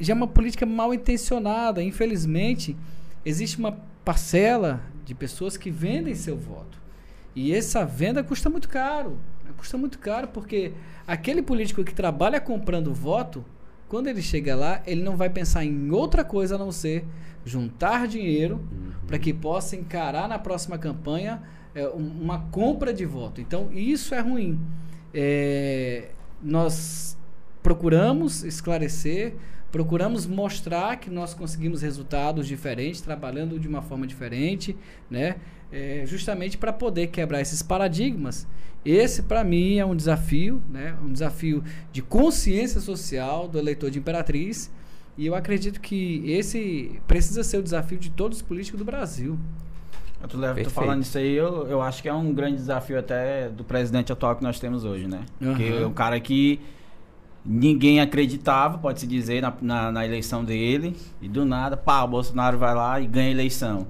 [0.01, 1.81] já é uma política mal intencionada.
[1.83, 2.77] Infelizmente,
[3.25, 3.73] existe uma
[4.05, 6.79] parcela de pessoas que vendem seu voto.
[7.35, 9.13] E essa venda custa muito caro.
[9.43, 9.51] né?
[9.57, 10.73] Custa muito caro porque
[11.07, 13.43] aquele político que trabalha comprando voto,
[13.89, 17.07] quando ele chega lá, ele não vai pensar em outra coisa a não ser
[17.43, 18.61] juntar dinheiro
[19.07, 21.43] para que possa encarar na próxima campanha
[21.75, 23.41] é, um- uma compra de voto.
[23.41, 24.61] Então, isso é ruim.
[25.15, 26.11] É,
[26.43, 27.17] nós
[27.63, 29.35] procuramos esclarecer,
[29.71, 34.77] procuramos mostrar que nós conseguimos resultados diferentes, trabalhando de uma forma diferente,
[35.11, 35.37] né?
[35.71, 38.47] É, justamente para poder quebrar esses paradigmas.
[38.85, 40.97] Esse, para mim, é um desafio, né?
[41.05, 44.71] um desafio de consciência social do eleitor de Imperatriz.
[45.17, 49.39] E eu acredito que esse precisa ser o desafio de todos os políticos do Brasil.
[50.23, 53.49] Eu tô, tô falando isso aí, eu, eu acho que é um grande desafio até
[53.49, 55.21] do presidente atual que nós temos hoje, né?
[55.39, 55.83] Porque Aham.
[55.83, 56.61] é um cara que
[57.51, 62.59] ninguém acreditava, pode-se dizer, na, na, na eleição dele, e do nada, pá, o Bolsonaro
[62.59, 63.87] vai lá e ganha a eleição.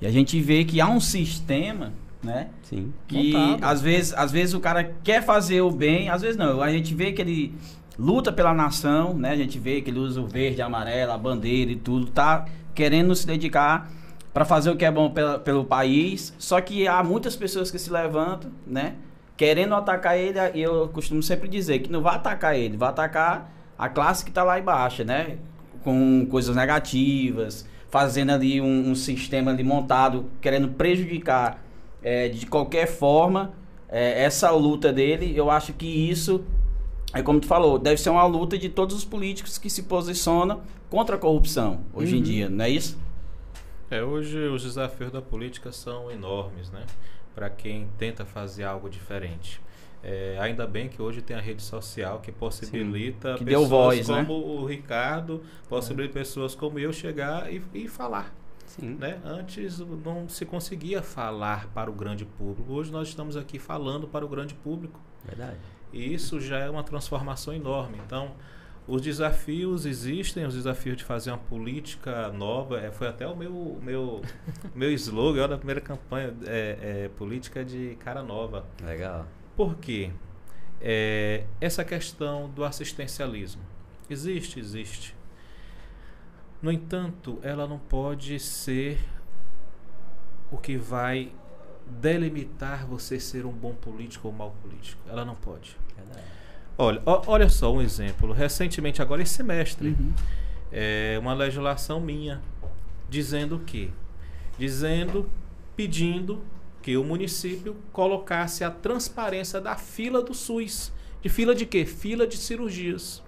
[0.00, 1.92] E a gente vê que há um sistema,
[2.22, 2.48] né?
[2.62, 2.92] Sim.
[3.08, 3.64] Que Montado.
[3.64, 6.62] às vezes, às vezes o cara quer fazer o bem, às vezes não.
[6.62, 7.54] A gente vê que ele
[7.98, 9.30] luta pela nação, né?
[9.32, 13.14] A gente vê que ele usa o verde, amarelo, a bandeira e tudo, tá querendo
[13.14, 13.90] se dedicar
[14.32, 16.32] para fazer o que é bom pela- pelo país.
[16.38, 18.94] Só que há muitas pessoas que se levantam, né?
[19.40, 23.50] Querendo atacar ele, e eu costumo sempre dizer que não vai atacar ele, vai atacar
[23.78, 25.38] a classe que tá lá embaixo, né?
[25.82, 31.64] Com coisas negativas, fazendo ali um, um sistema ali montado, querendo prejudicar
[32.02, 33.52] é, de qualquer forma
[33.88, 35.32] é, essa luta dele.
[35.34, 36.44] Eu acho que isso
[37.14, 40.60] é como tu falou, deve ser uma luta de todos os políticos que se posicionam
[40.90, 42.22] contra a corrupção hoje em Uhum.
[42.24, 42.98] dia, não é isso?
[43.90, 46.82] É, hoje os desafios da política são enormes, né?
[47.34, 49.60] Para quem tenta fazer algo diferente.
[50.02, 54.24] É, ainda bem que hoje tem a rede social que possibilita que pessoas voz, né?
[54.24, 58.34] como o Ricardo, possibilita pessoas como eu chegar e, e falar.
[58.66, 58.96] Sim.
[58.98, 59.20] Né?
[59.24, 62.72] Antes não se conseguia falar para o grande público.
[62.72, 64.98] Hoje nós estamos aqui falando para o grande público.
[65.24, 65.58] Verdade.
[65.92, 67.98] E isso já é uma transformação enorme.
[68.06, 68.32] Então,
[68.86, 72.80] os desafios existem, os desafios de fazer uma política nova.
[72.80, 74.22] É, foi até o meu, meu,
[74.74, 78.66] meu slogan da primeira campanha, é, é, política de cara nova.
[78.82, 79.26] Legal.
[79.56, 80.10] Por quê?
[80.80, 83.62] É, essa questão do assistencialismo.
[84.08, 85.14] Existe, existe.
[86.60, 88.98] No entanto, ela não pode ser
[90.50, 91.32] o que vai
[91.86, 95.00] delimitar você ser um bom político ou mau político.
[95.08, 95.76] Ela não pode.
[95.96, 96.39] Verdade.
[96.78, 98.32] Olha, olha só um exemplo.
[98.32, 100.12] Recentemente, agora esse semestre, Uhum.
[100.72, 102.40] é uma legislação minha
[103.08, 103.88] dizendo o quê?
[104.58, 105.28] Dizendo,
[105.76, 106.40] pedindo
[106.82, 110.92] que o município colocasse a transparência da fila do SUS.
[111.20, 111.84] De fila de quê?
[111.84, 113.22] Fila de cirurgias.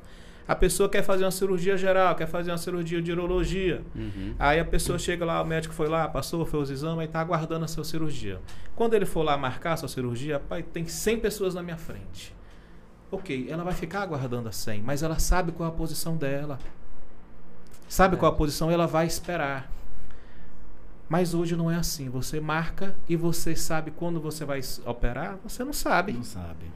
[0.49, 3.83] A pessoa quer fazer uma cirurgia geral, quer fazer uma cirurgia de urologia.
[3.95, 4.35] Uhum.
[4.39, 7.21] Aí a pessoa chega lá, o médico foi lá, passou, fez os exames e está
[7.21, 8.41] aguardando a sua cirurgia.
[8.75, 12.35] Quando ele for lá marcar a sua cirurgia, pai, tem 100 pessoas na minha frente.
[13.13, 16.59] Ok, ela vai ficar aguardando a 100, mas ela sabe qual é a posição dela.
[17.87, 19.71] Sabe qual é a posição, ela vai esperar.
[21.11, 22.09] Mas hoje não é assim.
[22.09, 25.37] Você marca e você sabe quando você vai operar?
[25.45, 26.15] Você não sabe.
[26.15, 26.73] Não sabe.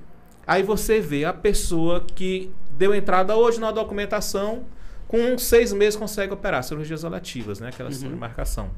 [0.46, 4.64] Aí você vê a pessoa que deu entrada hoje na documentação,
[5.08, 7.68] com seis meses consegue operar, cirurgias eletivas, né?
[7.68, 8.14] Aquela Uhum.
[8.16, 8.70] marcação.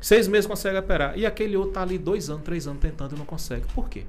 [0.00, 1.16] Seis meses consegue operar.
[1.16, 3.66] E aquele outro tá ali dois anos, três anos tentando e não consegue.
[3.72, 4.04] Por quê?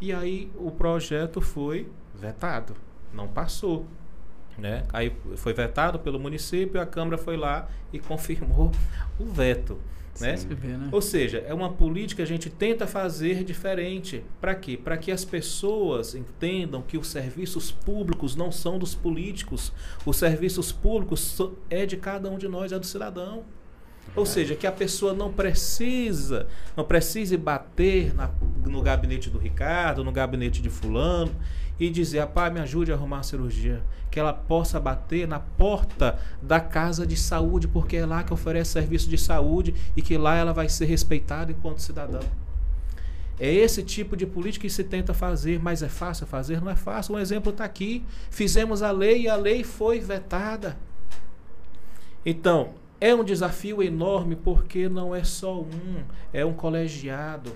[0.00, 2.74] E aí o projeto foi vetado,
[3.12, 3.86] não passou.
[4.56, 4.84] Né?
[4.92, 8.70] Aí foi vetado pelo município, a Câmara foi lá e confirmou
[9.18, 9.78] o veto.
[10.20, 10.36] Né?
[10.36, 10.88] Vê, né?
[10.92, 14.22] Ou seja, é uma política que a gente tenta fazer diferente.
[14.40, 14.76] Para quê?
[14.76, 19.72] Para que as pessoas entendam que os serviços públicos não são dos políticos.
[20.06, 21.36] Os serviços públicos
[21.68, 23.44] é de cada um de nós, é do cidadão.
[24.16, 28.30] Ou seja, que a pessoa não precisa, não precise bater na-
[28.64, 31.34] no gabinete do Ricardo, no gabinete de fulano
[31.80, 33.82] e dizer, rapaz, me ajude a arrumar a cirurgia.
[34.12, 38.70] Que ela possa bater na porta da casa de saúde, porque é lá que oferece
[38.70, 42.22] serviço de saúde e que lá ela vai ser respeitada enquanto cidadão.
[43.40, 46.60] É esse tipo de política que se tenta fazer, mas é fácil fazer?
[46.60, 47.16] Não é fácil.
[47.16, 48.04] Um exemplo está aqui.
[48.30, 50.76] Fizemos a lei e a lei foi vetada.
[52.24, 57.52] Então, é um desafio enorme porque não é só um, é um colegiado.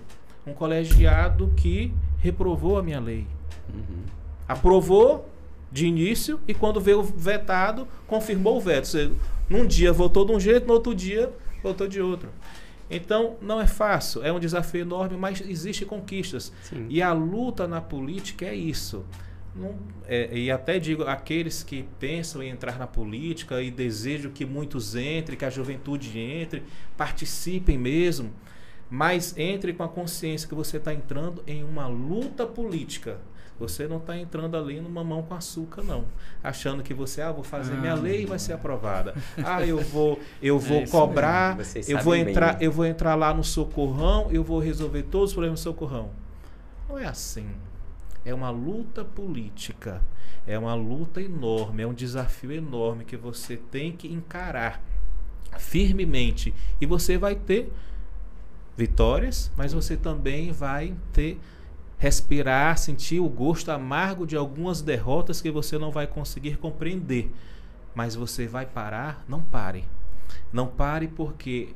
[0.47, 3.27] Um colegiado que reprovou a minha lei.
[3.73, 4.03] Uhum.
[4.47, 5.27] Aprovou
[5.73, 8.89] de início e quando veio vetado, confirmou o veto.
[8.89, 9.11] Você,
[9.49, 11.33] num dia votou de um jeito, no outro dia
[11.63, 12.29] votou de outro.
[12.91, 16.53] Então, não é fácil, é um desafio enorme, mas existe conquistas.
[16.63, 16.85] Sim.
[16.91, 19.03] E a luta na política é isso.
[19.59, 19.75] Não-
[20.07, 24.95] é, e até digo, aqueles que pensam em entrar na política e desejam que muitos
[24.95, 26.63] entrem, que a juventude entre,
[26.97, 28.31] participem mesmo,
[28.91, 33.19] mas entre com a consciência que você está entrando em uma luta política.
[33.59, 36.05] Você não está entrando ali no mamão com açúcar, não.
[36.45, 39.15] Achando que você, ah, vou fazer minha Ah, lei e vai ser aprovada.
[39.45, 42.59] Ah, eu vou, eu vou isso cobrar, eu vou bem, entrar, né?
[42.61, 46.11] eu vou entrar lá no socorrão, eu vou resolver todos os problemas do socorrão.
[46.89, 47.49] Não é assim.
[48.29, 50.03] É uma luta política.
[50.47, 54.83] É uma luta enorme, é um desafio enorme que você tem que encarar
[55.57, 56.55] firmemente.
[56.79, 57.73] E você vai ter
[58.77, 61.41] vitórias, mas você também vai ter
[61.97, 67.33] respirar, sentir o gosto amargo de algumas derrotas que você não vai conseguir compreender.
[67.95, 69.25] Mas você vai parar?
[69.27, 69.87] Não pare.
[70.53, 71.71] Não pare porque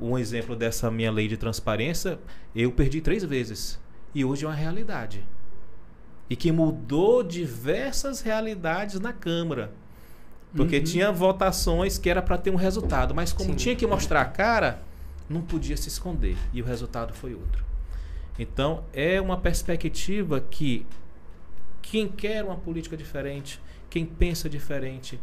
[0.00, 2.18] um exemplo dessa minha lei de transparência,
[2.56, 3.80] eu perdi três vezes.
[4.12, 5.24] E hoje é uma realidade.
[6.32, 9.70] E que mudou diversas realidades na Câmara.
[10.56, 10.84] Porque Uhum.
[10.84, 13.56] tinha votações que era para ter um resultado, mas como Sim.
[13.56, 14.80] tinha que mostrar a cara,
[15.28, 16.38] não podia se esconder.
[16.50, 17.62] E o resultado foi outro.
[18.38, 20.86] Então, é uma perspectiva que
[21.82, 25.20] quem quer uma política diferente, quem pensa diferente,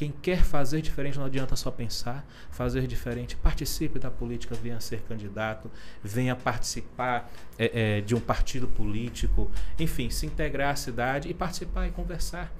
[0.00, 3.36] quem quer fazer diferente, não adianta só pensar, fazer diferente.
[3.36, 5.70] Participe da política, venha ser candidato,
[6.02, 11.86] venha participar é, é, de um partido político, enfim, se integrar à cidade e participar
[11.86, 12.50] e conversar.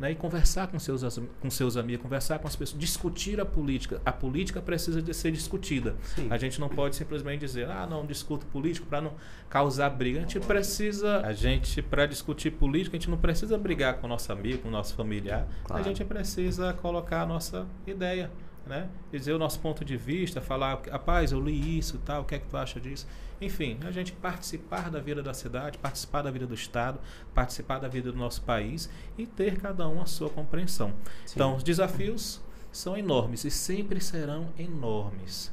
[0.00, 4.00] Né, e conversar com seus, com seus amigos, conversar com as pessoas, discutir a política.
[4.02, 5.94] A política precisa de ser discutida.
[6.14, 6.26] Sim.
[6.30, 9.12] A gente não pode simplesmente dizer, ah, não, discuto político para não
[9.50, 10.20] causar briga.
[10.20, 14.08] A gente precisa, a gente, para discutir política, a gente não precisa brigar com o
[14.08, 15.46] nosso amigo, com o nosso familiar.
[15.64, 15.82] Claro.
[15.82, 18.30] A gente precisa colocar a nossa ideia,
[18.66, 18.88] né?
[19.12, 22.38] Dizer o nosso ponto de vista, falar, rapaz, eu li isso tal, o que é
[22.38, 23.06] que tu acha disso?
[23.40, 26.98] Enfim, a gente participar da vida da cidade, participar da vida do Estado,
[27.34, 30.92] participar da vida do nosso país e ter cada um a sua compreensão.
[31.24, 31.34] Sim.
[31.36, 35.52] Então, os desafios são enormes e sempre serão enormes.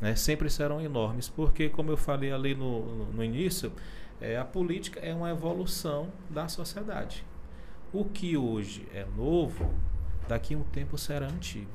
[0.00, 0.16] Né?
[0.16, 3.72] Sempre serão enormes, porque, como eu falei ali no, no, no início,
[4.20, 7.24] é, a política é uma evolução da sociedade.
[7.92, 9.72] O que hoje é novo,
[10.26, 11.70] daqui a um tempo será antigo.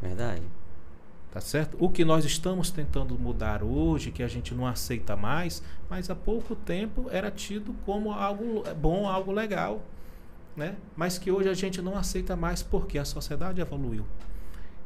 [0.00, 0.42] Verdade.
[1.30, 1.76] Tá certo?
[1.78, 6.14] O que nós estamos tentando mudar hoje, que a gente não aceita mais, mas há
[6.14, 9.82] pouco tempo era tido como algo bom, algo legal.
[10.56, 10.74] Né?
[10.96, 14.04] Mas que hoje a gente não aceita mais porque a sociedade evoluiu.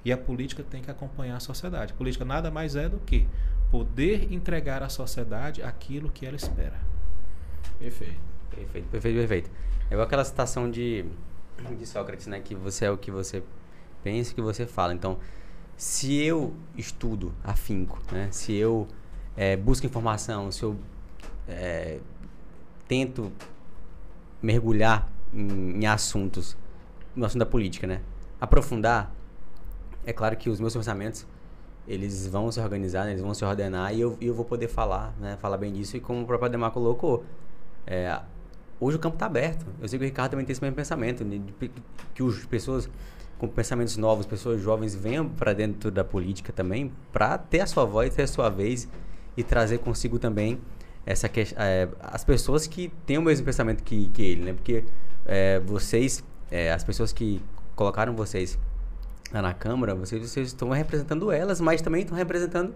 [0.04, 1.92] E a política tem que acompanhar a sociedade.
[1.92, 3.26] A política nada mais é do que
[3.70, 6.78] poder entregar à sociedade aquilo que ela espera.
[7.78, 8.20] Perfeito.
[8.50, 9.50] Perfeito, perfeito, perfeito.
[9.88, 11.04] É igual aquela citação de,
[11.78, 12.40] de Sócrates, né?
[12.40, 13.42] Que você é o que você
[14.02, 14.94] pensa e o que você fala.
[14.94, 15.18] Então,
[15.76, 18.28] se eu estudo afinco, né?
[18.30, 18.86] Se eu
[19.36, 20.76] é, busco informação, se eu
[21.48, 21.98] é,
[22.86, 23.32] tento
[24.40, 26.56] mergulhar em, em, assuntos,
[27.16, 28.00] no assunto da política, né?
[28.40, 29.12] Aprofundar,
[30.04, 31.26] é claro que os meus pensamentos
[31.86, 33.10] eles vão se organizar, né?
[33.10, 35.36] eles vão se ordenar e eu, eu vou poder falar, né?
[35.40, 37.24] Falar bem disso e como o próprio Ademar colocou,
[37.86, 38.20] é,
[38.78, 39.66] hoje o campo está aberto.
[39.80, 41.52] Eu sei que o Ricardo também tem esse mesmo pensamento, de, de,
[42.14, 42.88] que as pessoas
[43.42, 47.84] com pensamentos novos, pessoas jovens venham para dentro da política também, para ter a sua
[47.84, 48.88] voz, ter a sua vez
[49.36, 50.60] e trazer consigo também
[51.04, 54.52] essa é, as pessoas que têm o mesmo pensamento que, que ele, né?
[54.52, 54.84] Porque
[55.26, 57.42] é, vocês, é, as pessoas que
[57.74, 58.56] colocaram vocês
[59.32, 62.72] na Câmara, vocês, vocês estão representando elas, mas também estão representando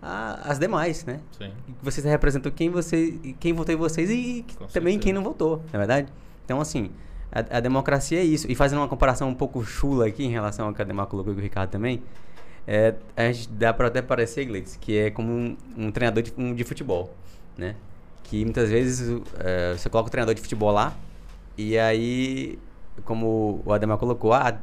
[0.00, 1.20] a, as demais, né?
[1.36, 1.52] Sim.
[1.82, 4.98] Vocês representam quem, você, quem votou em vocês e também certeza.
[5.00, 6.12] quem não votou, na é verdade?
[6.46, 6.90] Então, assim,
[7.32, 8.46] a, a, democracia é isso.
[8.50, 11.32] E fazendo uma comparação um pouco chula aqui em relação ao que a Demar colocou
[11.32, 12.02] e o Ricardo também,
[12.66, 16.32] é, a gente dá para até parecer, Gleitz, que é como um, um treinador de,
[16.36, 17.12] um, de, futebol,
[17.56, 17.74] né?
[18.22, 20.96] Que muitas vezes é, você coloca o treinador de futebol lá
[21.56, 22.58] e aí,
[23.04, 24.58] como o Ademar colocou, ah,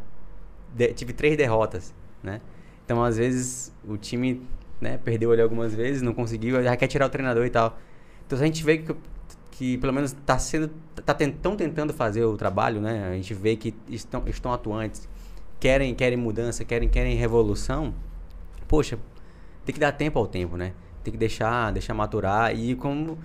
[0.73, 2.41] de, tive três derrotas, né?
[2.85, 4.41] Então, às vezes, o time
[4.81, 7.77] né, perdeu ali algumas vezes, não conseguiu, já quer tirar o treinador e tal.
[8.25, 8.95] Então, a gente vê que,
[9.59, 10.71] que pelo menos está sendo,
[11.05, 13.09] tá tentando, tentando fazer o trabalho, né?
[13.11, 15.05] A gente vê que estão, estão atuantes,
[15.59, 17.93] querem, querem mudança, querem, querem revolução.
[18.69, 18.97] Poxa,
[19.65, 20.71] tem que dar tempo ao tempo, né?
[21.03, 23.19] Tem que deixar, deixar maturar e como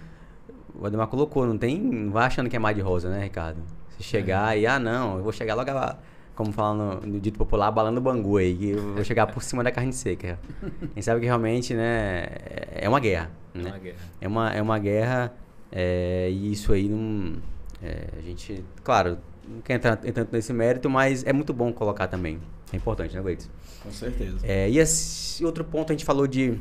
[0.75, 3.63] o Ademar colocou, não tem, não vai achando que é mais de rosa, né, Ricardo?
[3.97, 4.63] Se chegar é.
[4.63, 5.99] e, ah, não, eu vou chegar logo a
[6.35, 9.41] como falam no, no, dito popular, balando o bangu aí, que eu vou chegar por
[9.41, 10.37] cima da carne seca.
[10.83, 12.27] A gente sabe que realmente, né,
[12.75, 13.69] é uma guerra, né?
[13.69, 13.99] É uma guerra.
[14.21, 15.33] É uma, é uma guerra
[15.75, 17.35] é, e isso aí não...
[17.83, 22.07] É, a gente, claro, não quer entrar tanto nesse mérito, mas é muito bom colocar
[22.07, 22.41] também.
[22.73, 23.51] É importante, né, Gleitz?
[23.83, 24.39] Com certeza.
[24.43, 26.59] É, e esse outro ponto, a gente falou de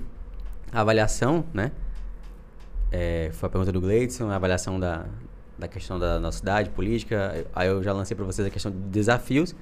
[0.72, 1.72] avaliação, né?
[2.92, 5.06] É, foi a pergunta do Gleidson, a avaliação da,
[5.58, 7.46] da questão da nossa cidade, política.
[7.56, 9.56] Aí eu já lancei para vocês a questão de desafios.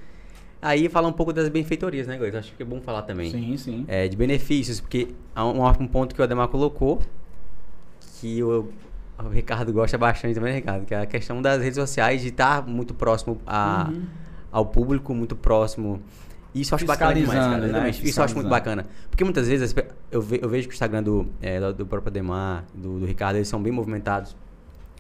[0.62, 2.40] Aí fala um pouco das benfeitorias, né, Gleison?
[2.40, 3.32] Acho que é bom falar também.
[3.32, 3.86] Sim, sim.
[3.88, 7.02] É, de benefícios, porque há um, um ponto que o Ademar colocou,
[8.20, 8.70] que o,
[9.26, 12.66] o Ricardo gosta bastante também, Ricardo, que é a questão das redes sociais, de estar
[12.68, 14.04] muito próximo a, uhum.
[14.52, 16.02] ao público, muito próximo.
[16.54, 17.68] Isso eu acho bacana demais, cara.
[17.68, 17.90] Né?
[17.90, 18.86] Isso eu acho muito bacana.
[19.10, 19.74] Porque muitas vezes
[20.12, 23.38] eu, ve, eu vejo que o Instagram do, é, do próprio Ademar, do, do Ricardo,
[23.38, 24.36] eles são bem movimentados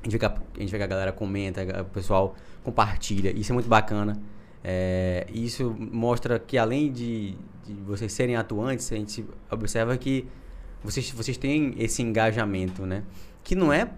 [0.02, 3.32] a gente vê que a, a, gente vê que a galera comenta, o pessoal compartilha.
[3.32, 4.20] Isso é muito bacana.
[4.64, 10.28] É, isso mostra que além de, de, vocês serem atuantes, a gente observa que
[10.84, 13.04] vocês, vocês têm esse engajamento, né?
[13.44, 13.90] Que não é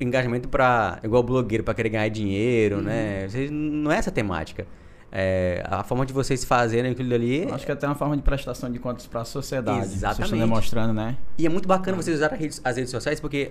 [0.00, 2.82] engajamento para igual blogueiro para querer ganhar dinheiro, uhum.
[2.82, 3.28] né?
[3.28, 4.66] Vocês, não é essa temática.
[5.12, 7.48] É, a forma de vocês fazerem aquilo ali.
[7.50, 9.78] Acho que é até uma forma de prestação de contas para a sociedade.
[9.78, 10.16] Exatamente.
[10.16, 11.16] Vocês estão demonstrando, né?
[11.36, 13.50] E é muito bacana vocês usarem as redes, sociais porque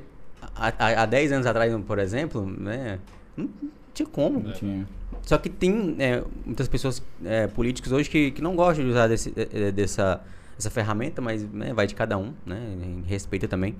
[0.55, 2.99] há, há 10 anos atrás, por exemplo, né,
[3.35, 3.49] não
[3.93, 4.39] tinha como.
[4.39, 4.87] Não tinha.
[5.23, 9.07] Só que tem é, muitas pessoas, é, políticos hoje, que, que não gostam de usar
[9.07, 9.31] desse,
[9.75, 10.21] dessa,
[10.57, 12.57] essa ferramenta, mas né, vai de cada um, né?
[13.05, 13.75] Respeita também.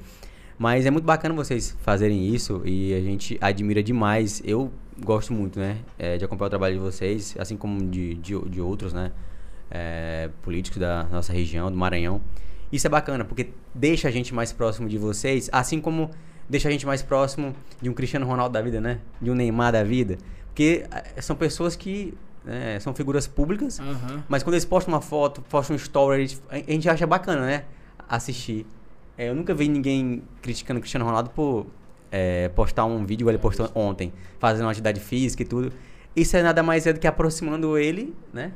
[0.60, 4.42] Mas é muito bacana vocês fazerem isso e a gente admira demais.
[4.44, 4.70] Eu
[5.02, 5.78] gosto muito, né?
[5.98, 9.14] É, de acompanhar o trabalho de vocês, assim como de, de, de outros, né?
[9.72, 12.20] É, políticos da nossa região, do Maranhão.
[12.74, 16.12] Isso é bacana, porque deixa a gente mais próximo de vocês, assim como
[16.50, 19.00] deixa a gente mais próximo de um Cristiano Ronaldo da vida, né?
[19.22, 20.18] De um Neymar da vida.
[20.48, 24.24] Porque eh, são pessoas que né, são figuras públicas, uhum.
[24.28, 27.64] mas quando eles postam uma foto, postam um story, a gente acha bacana, né?
[28.10, 28.66] Assistir.
[29.20, 31.68] É, eu nunca vi ninguém criticando o Cristiano Ronaldo por
[32.10, 35.74] é, postar um vídeo igual ele postou ontem, fazendo uma atividade física e tudo.
[36.16, 38.54] Isso é nada mais é do que aproximando ele, né?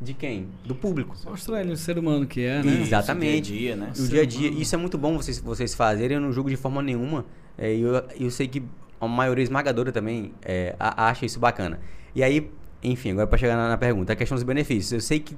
[0.00, 0.48] De quem?
[0.64, 1.14] Do público.
[1.24, 2.80] Mostra ele o ser humano que é, né?
[2.82, 3.52] Exatamente.
[3.52, 3.92] O dia a dia, né?
[3.96, 4.50] O dia a dia.
[4.50, 6.16] Isso é muito bom vocês, vocês fazerem.
[6.16, 7.24] Eu não julgo de forma nenhuma.
[7.56, 8.64] É, eu, eu sei que
[9.00, 11.78] a maioria esmagadora também é, acha isso bacana.
[12.16, 12.50] E aí,
[12.82, 14.92] enfim, agora para chegar na, na pergunta, a questão dos benefícios.
[14.92, 15.36] Eu sei que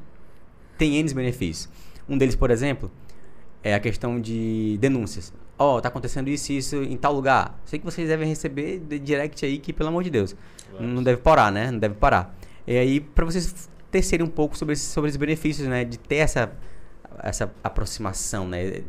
[0.79, 1.69] tem N benefícios.
[2.09, 2.91] Um deles, por exemplo,
[3.63, 5.33] é a questão de denúncias.
[5.59, 7.59] Ó, tá acontecendo isso e isso em tal lugar.
[7.65, 10.35] Sei que vocês devem receber de direct aí que, pelo amor de Deus,
[10.81, 11.71] não deve parar, né?
[11.71, 12.35] Não deve parar.
[12.67, 15.85] E aí, para vocês tecerem um pouco sobre, esses- sobre os benefícios, né?
[15.85, 16.51] De ter essa,
[17.23, 18.83] essa aproximação, né?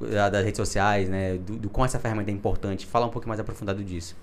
[0.00, 1.36] da- Das redes sociais, né?
[1.38, 2.86] Do, do quão essa ferramenta é importante.
[2.86, 4.16] Falar um pouco mais aprofundado disso.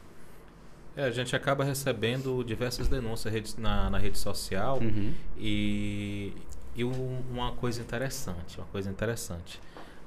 [0.96, 5.14] É, a gente acaba recebendo diversas denúncias na, na rede social Uhum.
[5.38, 6.34] e,
[6.76, 9.60] e um- uma coisa interessante, uma coisa interessante.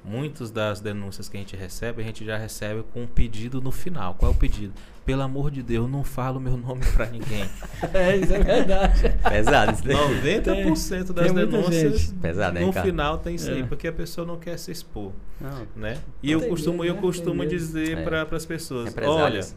[0.05, 3.71] Muitas das denúncias que a gente recebe, a gente já recebe com um pedido no
[3.71, 4.13] final.
[4.13, 4.71] Qual é o pedido?
[5.03, 7.45] Pelo amor de Deus, não fala o meu nome pra ninguém.
[7.93, 9.01] É, isso é verdade.
[9.29, 9.95] Pesado isso daí.
[9.95, 12.13] 90% das tem denúncias gente.
[12.15, 12.85] Pesado, hein, no cara?
[12.85, 13.65] final tem isso aí, É.
[13.65, 15.97] porque a pessoa não quer se expor, Não, né?
[16.21, 17.01] E eu Tem costumo, medo, eu né?
[17.01, 17.49] costumo Tem medo.
[17.49, 18.03] dizer É.
[18.03, 19.55] para as pessoas, olha, represálias.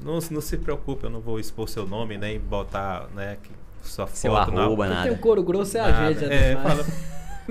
[0.00, 3.50] não, não se preocupe, eu não vou expor seu nome nem botar, né, que
[3.82, 4.62] sua Seu foto não.
[4.62, 5.12] arroba, Quem tem nada.
[5.14, 6.14] o couro grosso é a Nada.
[6.14, 6.24] gente.
[6.32, 6.62] É, Ademar.
[6.76, 6.86] fala,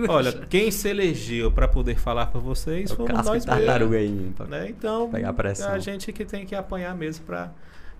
[0.07, 4.41] olha, quem se elegeu para poder falar para vocês O fomos nós de tartaruga mesmos,
[4.41, 4.47] aí.
[4.47, 4.69] né?
[4.69, 5.71] Então, Pegar a pressão.
[5.71, 7.51] a gente que tem que apanhar mesmo para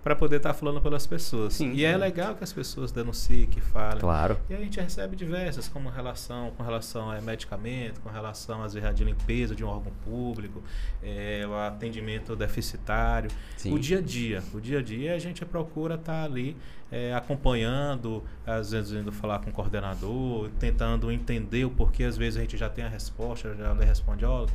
[0.08, 1.52] para poder estar falando pelas pessoas.
[1.52, 1.72] Sim.
[1.74, 3.98] e é legal que as pessoas denunciem, que falem.
[3.98, 4.38] Claro.
[4.48, 8.94] E a gente recebe diversas, como relação, com relação a medicamento, com relação às vezes
[8.94, 10.62] de limpeza de um órgão público,
[11.02, 13.74] é, o atendimento deficitário, Sim.
[13.74, 14.42] o dia a dia.
[14.54, 16.56] O dia a dia a gente procura estar ali
[16.90, 22.38] é, acompanhando, às vezes indo falar com o coordenador, tentando entender o porquê, às vezes
[22.38, 24.46] a gente já tem a resposta, já responde, ó,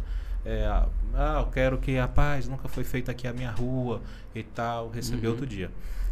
[0.46, 0.66] é,
[1.14, 4.02] ah, eu quero que a paz nunca foi feita aqui a minha rua
[4.36, 5.32] e tal, recebi Uhum.
[5.34, 5.72] outro dia.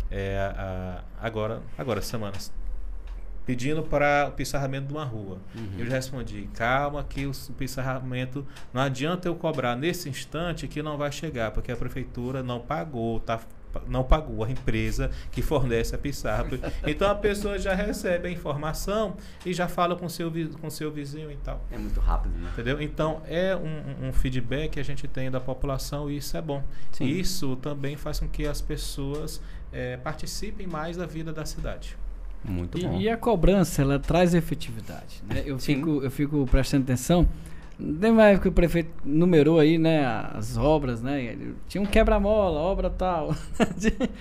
[0.09, 2.51] É, a- agora, agora, semanas
[3.45, 5.37] pedindo para o pissarramento de uma rua.
[5.55, 5.71] Uhum.
[5.79, 10.95] Eu já respondi, calma que o pissarramento, não adianta eu cobrar nesse instante que não
[10.97, 13.39] vai chegar, porque a prefeitura não pagou, tá,
[13.87, 16.45] não pagou a empresa que fornece a pissarra.
[16.85, 19.15] Então a pessoa já recebe a informação
[19.45, 21.61] e já fala com seu com seu vizinho e tal.
[21.71, 22.49] É muito rápido, né?
[22.53, 22.81] Entendeu?
[22.81, 26.63] Então é um, um feedback que a gente tem da população e isso é bom.
[26.91, 27.05] Sim.
[27.05, 29.41] Isso também faz com que as pessoas
[29.71, 31.97] eh, participem mais da vida da cidade.
[32.43, 32.97] Muito bom.
[32.97, 35.21] E, e a cobrança, ela traz efetividade.
[35.27, 35.43] Né?
[35.45, 35.75] Eu, Sim.
[35.75, 37.27] fico, eu fico prestando atenção.
[37.99, 41.35] Tem uma época que o prefeito numerou aí, né, as obras, né?
[41.67, 43.33] Tinha um quebra-mola, obra tal.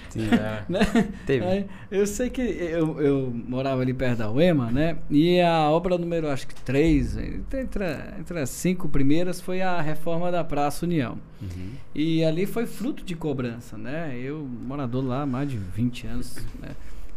[0.09, 0.29] Sim.
[0.33, 0.65] É.
[0.69, 0.81] né?
[1.27, 1.45] Teve.
[1.45, 4.97] Aí, eu sei que eu, eu morava ali perto da UEMA, né?
[5.11, 7.85] E a obra número, acho que três, entre,
[8.19, 11.19] entre as cinco primeiras, foi a reforma da Praça União.
[11.43, 11.73] Uhum.
[11.95, 14.19] E ali foi fruto de cobrança, né?
[14.19, 16.71] Eu, morador lá há mais de 20 anos, né?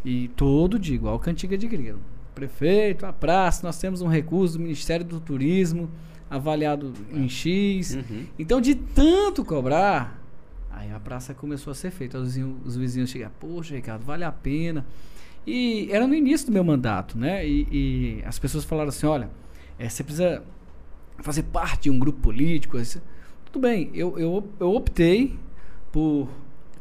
[0.04, 2.00] E todo dia, igual cantiga de grilo.
[2.34, 5.88] Prefeito, a praça, nós temos um recurso do Ministério do Turismo,
[6.34, 7.94] avaliado em X.
[7.96, 8.26] Uhum.
[8.38, 10.20] Então, de tanto cobrar,
[10.70, 12.18] aí a praça começou a ser feita.
[12.18, 14.84] Os vizinhos, os vizinhos chegaram, poxa, Ricardo, vale a pena.
[15.46, 17.46] E era no início do meu mandato, né?
[17.46, 19.28] E, e as pessoas falaram assim: olha,
[19.78, 20.42] eh, você precisa
[21.18, 22.78] fazer parte de um grupo político.
[22.78, 23.00] Esse-
[23.46, 25.38] Tudo bem, eu, eu, eu optei
[25.92, 26.28] por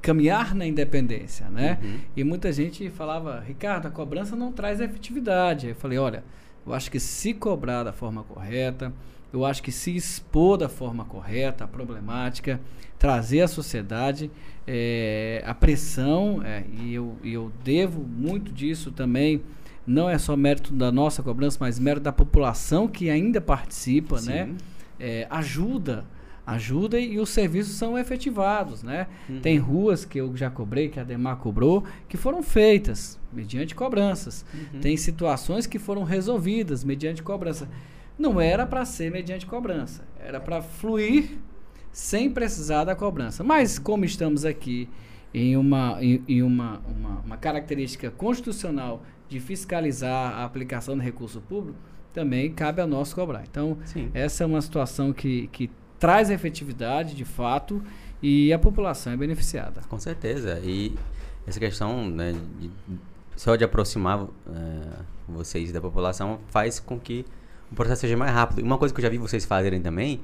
[0.01, 1.77] caminhar na independência, né?
[1.83, 1.99] Uhum.
[2.17, 5.67] E muita gente falava, Ricardo, a cobrança não traz efetividade.
[5.69, 6.23] Eu falei, olha,
[6.65, 8.93] eu acho que se cobrar da forma correta,
[9.31, 12.61] eu acho que se expor da forma correta a problemática,
[12.99, 14.29] trazer à sociedade
[14.67, 19.41] eh, a pressão, eh, e eu, e eu devo muito disso também,
[19.85, 24.45] não é só mérito da nossa cobrança, mas mérito da população que ainda participa, né?
[24.45, 24.57] Sim.
[24.99, 26.05] é, ajuda,
[26.45, 29.07] ajuda e os serviços são efetivados, né?
[29.29, 29.39] Uhum.
[29.39, 34.45] Tem ruas que eu já cobrei, que a Demar cobrou, que foram feitas mediante cobranças.
[34.53, 34.81] Uhum.
[34.81, 37.69] Tem situações que foram resolvidas mediante cobrança.
[38.19, 41.37] Não era para ser mediante cobrança, era para fluir
[41.91, 43.43] sem precisar da cobrança.
[43.43, 44.89] Mas como estamos aqui
[45.33, 51.41] em uma, em, em uma, uma, uma característica constitucional de fiscalizar a aplicação do recurso
[51.41, 51.79] público,
[52.13, 53.43] também cabe a nós cobrar.
[53.49, 54.11] Então, Sim.
[54.13, 55.71] essa é uma situação que, que
[56.03, 57.81] traz efetividade, de fato,
[58.21, 59.79] e a população é beneficiada.
[59.87, 60.59] Com certeza.
[60.61, 60.93] E
[61.47, 62.69] essa questão né, de,
[63.37, 64.99] só de aproximar eh,
[65.29, 67.25] vocês da população faz com que
[67.71, 68.59] o processo seja mais rápido.
[68.59, 70.19] E Uma coisa que eu já vi vocês fazerem também,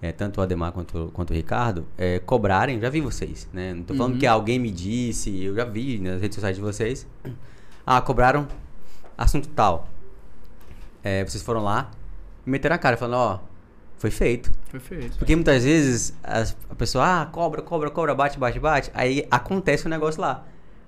[0.00, 3.74] eh, tanto o Ademar quanto, quanto o Ricardo, é cobrarem, já vi vocês, né?
[3.74, 4.18] Não tô falando Uhum.
[4.20, 7.06] que alguém me disse, eu já vi nas redes sociais de vocês.
[7.86, 8.46] Ah, cobraram
[9.18, 9.88] assunto tal.
[11.02, 11.90] Eh, vocês foram lá
[12.46, 13.40] e meteram a cara, falando, ó,
[13.98, 14.50] foi feito.
[14.68, 15.16] Foi feito.
[15.18, 18.90] Porque muitas vezes as- a pessoa, ah, cobra, cobra, cobra, bate, bate, bate.
[18.94, 20.44] Aí acontece o negócio lá.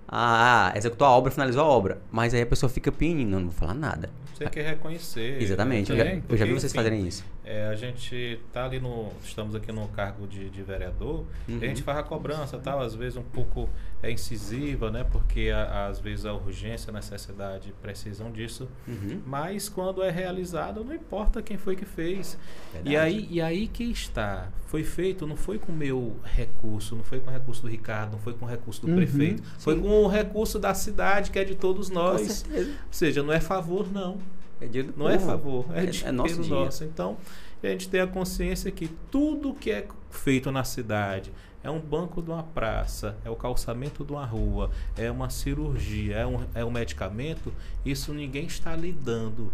[0.09, 1.99] Ah, ah, executou a obra, finalizou a obra.
[2.13, 4.11] Mas aí a pessoa fica pinindo, não, não vou falar nada.
[4.35, 5.43] Você quer reconhecer.
[5.43, 6.05] Exatamente, eu né?
[6.05, 7.25] já, eu já vi vocês fazerem isso.
[7.49, 9.13] É, a gente tá ali no.
[9.23, 11.59] Estamos aqui no cargo de, de vereador, Uhum.
[11.63, 13.69] a gente faz a cobrança, tal, às vezes um pouco
[14.03, 15.05] é incisiva, né?
[15.05, 18.69] Porque a- às vezes a urgência, a necessidade precisam disso.
[18.89, 19.23] Uhum.
[19.25, 22.37] Mas quando é realizado, não importa quem foi que fez.
[22.85, 24.49] E aí, e aí que está.
[24.67, 28.13] Foi feito, não foi com o meu recurso, não foi com o recurso do Ricardo,
[28.15, 29.45] não foi com o recurso do Uhum, prefeito.
[29.61, 29.83] Foi sim.
[29.83, 32.45] com o recurso da cidade, que é de todos nós.
[32.53, 34.19] Ou seja, não é favor, não.
[34.61, 35.27] É dinheiro do Não é povo.
[35.27, 36.65] favor, é, É- dinheiro é nosso dinheiro.
[36.65, 36.85] nosso.
[36.85, 37.17] Então,
[37.63, 41.33] a gente tem a consciência que tudo que é feito na cidade
[41.63, 46.17] é um banco de uma praça, é o calçamento de uma rua, é uma cirurgia,
[46.17, 47.53] é um, é um medicamento,
[47.85, 49.53] isso ninguém está lhe dando.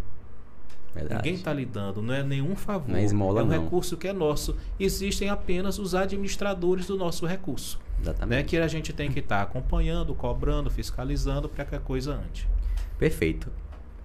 [0.94, 1.14] Verdade.
[1.22, 2.86] Ninguém está lhe dando, não é nenhum favor.
[2.90, 3.62] Não é esmola, um não.
[3.64, 4.55] recurso que é nosso.
[4.78, 7.78] Existem apenas os administradores do nosso recurso.
[7.96, 8.48] Né, Exatamente.
[8.48, 12.46] que a gente tem que estar acompanhando, cobrando, fiscalizando para que a coisa ande.
[12.98, 13.50] Perfeito.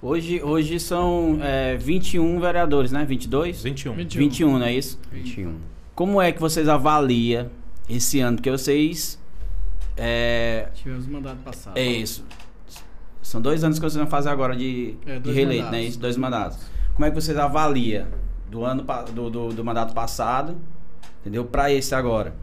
[0.01, 3.03] Hoje, hoje são é, 21 vereadores, né?
[3.03, 3.63] 22?
[3.63, 3.93] 21.
[3.93, 4.19] 21.
[4.21, 4.99] 21, não é isso?
[5.11, 5.55] 21.
[5.95, 7.49] Como é que vocês avaliam
[7.89, 8.37] esse ano?
[8.37, 9.19] Porque vocês.
[9.95, 11.75] É, Tivemos mandado passado.
[11.77, 12.23] é isso.
[13.23, 15.79] São dois anos que vocês vão fazer agora de, É, de reeleito, mandatos.
[15.81, 15.83] né?
[15.87, 16.59] Isso, dois mandatos.
[16.93, 18.05] Como é que vocês avaliam
[18.49, 20.55] do ano do, do, do mandato passado,
[21.21, 21.43] entendeu?
[21.43, 22.33] Pra esse agora?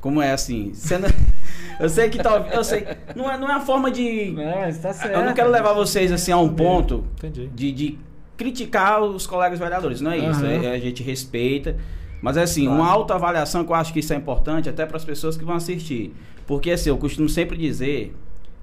[0.00, 0.72] Como é assim?
[0.72, 1.06] Sendo...
[1.80, 2.54] eu sei que talvez.
[2.54, 2.86] Eu sei.
[3.14, 4.30] Não é, não é a forma de.
[4.32, 5.14] Não, mas tá certo.
[5.14, 7.48] Eu não quero levar vocês assim a um ponto Entendi.
[7.54, 7.98] de, de
[8.36, 10.44] criticar os colegas vereadores, não é isso.
[10.44, 10.64] Aham.
[10.64, 11.76] É- a gente respeita.
[12.22, 12.80] Mas é assim, Claro.
[12.80, 15.54] uma autoavaliação que eu acho que isso é importante até para as pessoas que vão
[15.56, 16.14] assistir.
[16.46, 18.16] Porque assim, eu costumo sempre dizer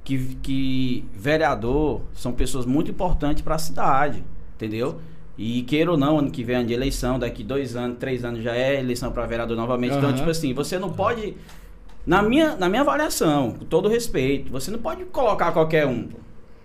[0.03, 4.23] que, que vereador são pessoas muito importantes para a cidade,
[4.55, 4.99] entendeu?
[5.37, 8.25] E queira ou não, ano que vem é ano de eleição, daqui dois anos, três
[8.25, 9.95] anos já é eleição para vereador novamente.
[9.95, 10.17] Então, Aham.
[10.17, 11.35] tipo assim, você não pode.
[12.05, 16.09] Na minha, na minha avaliação, com todo respeito, você não pode colocar qualquer um.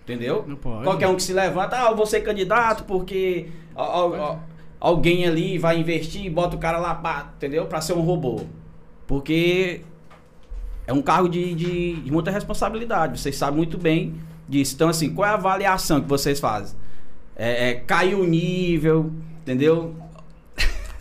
[0.03, 0.43] Entendeu?
[0.47, 0.83] Não pode.
[0.83, 4.39] Qualquer um que se levanta, ah, eu vou ser candidato porque al- al-
[4.79, 7.67] alguém ali vai investir e bota o cara lá, pá, entendeu?
[7.67, 8.41] Pra ser um robô.
[9.07, 9.81] Porque
[10.87, 13.19] é um cargo de, de, de muita responsabilidade.
[13.19, 14.15] Vocês sabem muito bem
[14.47, 14.73] disso.
[14.75, 16.75] Então, assim, qual é a avaliação que vocês fazem?
[17.35, 19.11] É, é caiu o nível,
[19.41, 19.95] entendeu?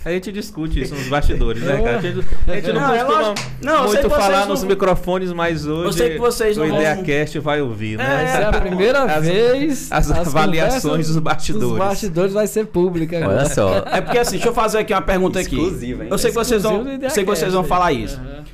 [0.04, 1.98] A gente discute isso nos bastidores, né, cara?
[1.98, 3.34] A gente, a gente não, Não, é costuma.
[3.60, 6.78] Não, muito falar não- nos microfones, mas hoje Eu sei que vocês o não vão-
[6.80, 8.24] IdeaCast vai ouvir, né?
[8.24, 9.92] Essa é a primeira As- vez.
[9.92, 11.68] as avaliações conversas dos bastidores.
[11.68, 13.38] Dos bastidores vai ser pública agora.
[13.40, 13.78] Olha só.
[13.86, 15.56] É porque assim, deixa eu fazer aqui uma pergunta aqui.
[15.56, 16.08] Exclusiva, hein?
[16.10, 18.16] Eu sei que vocês vão, sei que vocês vão falar isso.
[18.18, 18.44] Aham.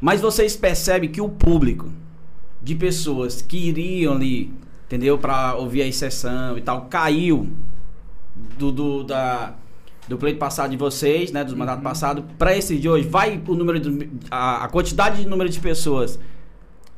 [0.00, 1.88] Mas vocês percebem que o público
[2.62, 4.52] de pessoas que iriam ali,
[4.86, 5.16] entendeu?
[5.16, 7.48] Pra ouvir a exceção e tal, caiu
[8.58, 9.54] do, do, da,
[10.12, 11.42] do pleito passado de vocês, né?
[11.42, 13.08] Dos mandatos passados, pra esse de hoje.
[13.08, 16.18] Vai o número de, a, a quantidade de número de pessoas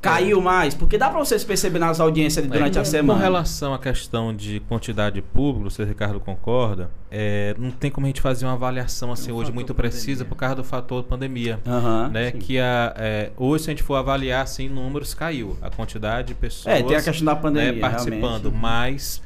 [0.03, 0.75] caiu mais?
[0.75, 3.19] Porque dá pra vocês perceber nas audiências ali durante É, a semana.
[3.19, 7.91] Com relação à questão de quantidade de público, se o Ricardo concorda, é, não tem
[7.91, 9.91] como a gente fazer uma avaliação assim É um hoje muito pandemia.
[9.91, 11.59] precisa por causa do fator pandemia.
[11.67, 12.09] Aham.
[12.12, 12.39] né, sim.
[12.39, 15.57] que a, é, hoje, se a gente for avaliar assim, números caiu.
[15.62, 18.51] A quantidade de pessoas É, tem a questão da pandemia, né, participando.
[18.51, 18.61] realmente.
[18.61, 19.23] Mas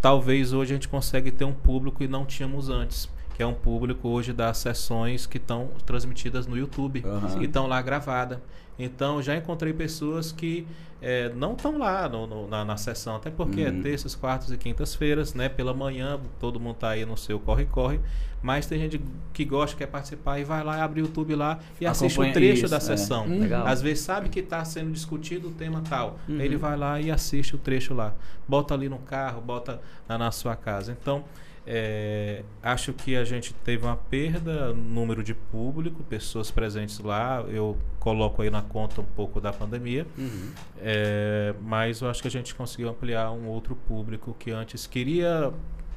[0.00, 3.08] talvez hoje a gente consegue ter um público que não tínhamos antes.
[3.38, 7.40] Que é um público hoje das sessões que estão transmitidas no YouTube Aham.
[7.40, 8.40] e estão lá gravadas.
[8.76, 10.66] Então já encontrei pessoas que
[11.00, 13.78] é, não estão lá no- no- na, na sessão, até porque Uhum.
[13.78, 15.48] é terças, quartas e quintas-feiras, né?
[15.48, 18.00] Pela manhã, todo mundo tá aí no seu corre-corre.
[18.42, 19.00] Mas tem gente
[19.32, 22.32] que gosta, quer participar e vai lá, abre o YouTube lá e assiste um Acompanha
[22.34, 22.80] trecho isso, da é.
[22.80, 23.24] sessão.
[23.26, 23.40] Hum.
[23.64, 26.18] Às vezes sabe que está sendo discutido o tema tal.
[26.28, 26.40] Uhum.
[26.40, 28.12] Ele vai lá e assiste o trecho lá.
[28.48, 30.90] Bota ali no carro, bota na, na sua casa.
[31.00, 31.24] Então,
[31.70, 37.44] é, acho que a gente teve uma perda no número de público, pessoas presentes lá.
[37.46, 40.06] Eu coloco aí na conta um pouco da pandemia.
[40.16, 40.50] Uhum.
[40.80, 45.52] É, mas eu acho que a gente conseguiu ampliar um outro público que antes queria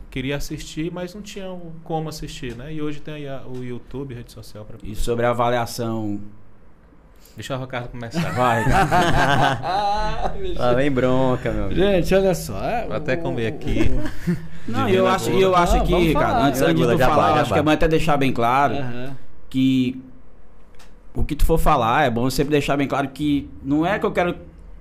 [0.09, 1.47] queria assistir, mas não tinha
[1.85, 2.73] como assistir, né?
[2.73, 6.19] E hoje tem o YouTube, rede social para E sobre a avaliação.
[7.41, 8.31] Deixa o Ricardo começar.
[8.33, 8.63] Vai,
[10.55, 11.79] Lá vem bronca, meu amigo.
[11.81, 12.63] Gente, olha só.
[12.63, 13.89] é, Vou até comer aqui.
[14.69, 16.67] Não, eu acho, eu acho Não, que, Ricardo, falar, antes, né?
[16.67, 19.15] antes de tu falar, acho que é bom até deixar bem claro Aham.
[19.49, 19.99] que
[21.15, 24.05] o que tu for falar, é bom sempre deixar bem claro que não é que
[24.05, 24.35] eu quero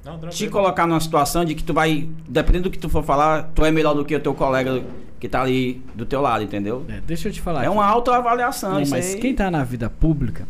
[0.04, 3.44] Não, te colocar numa situação de que tu vai, dependendo do que tu for falar,
[3.54, 4.82] tu é melhor do que o teu colega
[5.18, 6.84] que tá ali do teu lado, entendeu?
[6.90, 7.60] É, deixa eu te falar.
[7.64, 7.74] É aqui.
[7.74, 9.18] uma autoavaliação, Não, isso mas aí.
[9.18, 10.46] quem tá na vida pública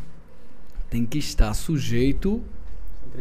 [0.90, 2.42] tem que estar sujeito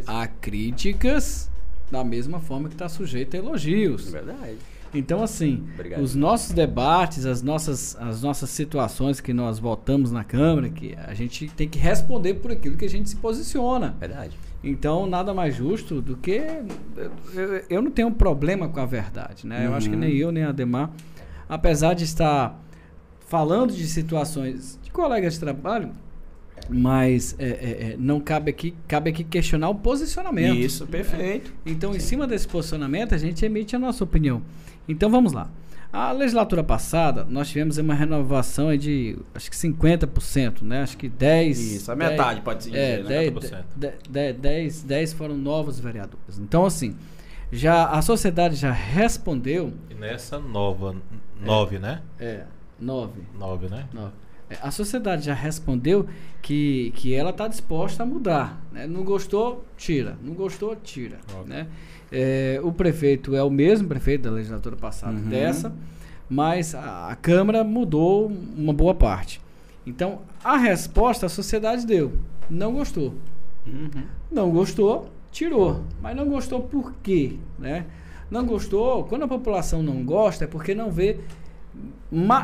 [0.05, 1.49] a críticas
[1.91, 4.11] da mesma forma que está sujeito a elogios.
[4.11, 4.57] Verdade.
[4.93, 6.01] Então, assim, Obrigado.
[6.01, 11.13] os nossos debates, as nossas, as nossas situações que nós votamos na Câmara, que a
[11.13, 13.95] gente tem que responder por aquilo que a gente se posiciona.
[13.99, 14.35] Verdade.
[14.63, 16.41] Então, nada mais justo do que.
[17.35, 19.67] Eu, eu não tenho um problema com a verdade, né?
[19.67, 20.01] Eu acho que Uhum.
[20.01, 20.89] nem eu, nem a Ademar.
[21.47, 22.59] Apesar de estar
[23.27, 25.91] falando de situações de colegas de trabalho,
[26.67, 30.57] mas é, é, é, não cabe aqui, cabe aqui questionar o posicionamento.
[30.57, 31.53] Isso, perfeito.
[31.65, 31.71] É.
[31.71, 31.97] Então, Sim.
[31.97, 34.41] em cima desse posicionamento, a gente emite a nossa opinião.
[34.87, 35.49] Então, vamos lá.
[35.91, 40.83] A legislatura passada, nós tivemos uma renovação de acho que 50%, né?
[40.83, 41.59] Acho que 10.
[41.59, 43.91] Isso, a metade, 10, pode se dizer, é, né?
[44.07, 46.37] 10, 10, 10, foram novos vereadores.
[46.37, 46.95] Então, assim,
[47.51, 49.73] já a sociedade já respondeu.
[49.89, 50.95] E nessa nova,
[51.41, 52.01] 9, é, né?
[52.19, 52.43] É,
[52.79, 53.21] 9.
[53.37, 53.87] 9, né?
[53.91, 54.11] 9.
[54.61, 56.07] A sociedade já respondeu
[56.41, 58.61] que, que ela está disposta a mudar.
[58.71, 58.87] né?
[58.87, 60.17] Não gostou, tira.
[60.23, 61.19] Não gostou, tira.
[61.45, 61.67] Né?
[62.11, 65.29] É, o prefeito é o mesmo prefeito da legislatura passada Uhum.
[65.29, 65.71] dessa,
[66.29, 69.39] mas a, a Câmara mudou uma boa parte.
[69.85, 72.13] Então, a resposta a sociedade deu.
[72.49, 73.13] Não gostou.
[73.67, 74.03] Uhum.
[74.31, 75.83] Não gostou, tirou.
[76.01, 77.35] Mas não gostou por quê?
[77.57, 77.85] Né?
[78.31, 81.19] Não gostou, quando a população não gosta, é porque não vê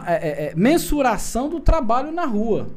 [0.07, 2.69] é, é, é, mensuração do trabalho na rua.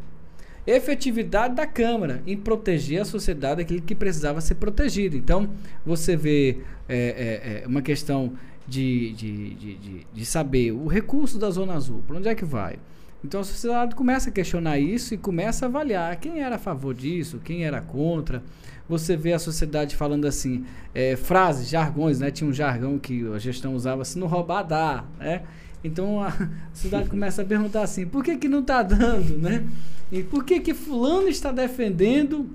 [0.66, 5.16] Efetividade da Câmara em proteger a sociedade daquilo que precisava ser protegido.
[5.16, 5.48] Então,
[5.84, 8.32] você vê é, é, é, uma questão
[8.66, 12.78] de, de, de, de, saber o recurso da Zona Azul, para onde é que vai?
[13.24, 16.94] Então a sociedade começa a questionar isso e começa a avaliar quem era a favor
[16.94, 18.42] disso, quem era contra.
[18.88, 22.30] Você vê a sociedade falando assim, é, frases, jargões, né?
[22.30, 25.42] Tinha um jargão que a gestão usava, se não roubar, dá, né?
[25.82, 26.32] Então a
[26.74, 29.66] sociedade começa a perguntar assim, por que que não está dando, né?
[30.10, 32.48] E por que que fulano está defendendo,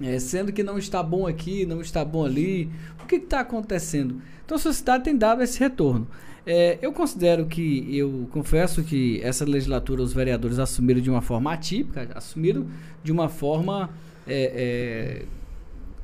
[0.00, 2.70] é, sendo que não está bom aqui, não está bom ali?
[3.02, 4.20] O que está acontecendo?
[4.44, 6.06] Então a sociedade tem dado esse retorno.
[6.46, 11.52] É, eu considero que, eu confesso que essa legislatura os vereadores assumiram de uma forma
[11.52, 12.66] atípica, assumiram
[13.02, 13.90] de uma forma
[14.28, 15.26] é, é,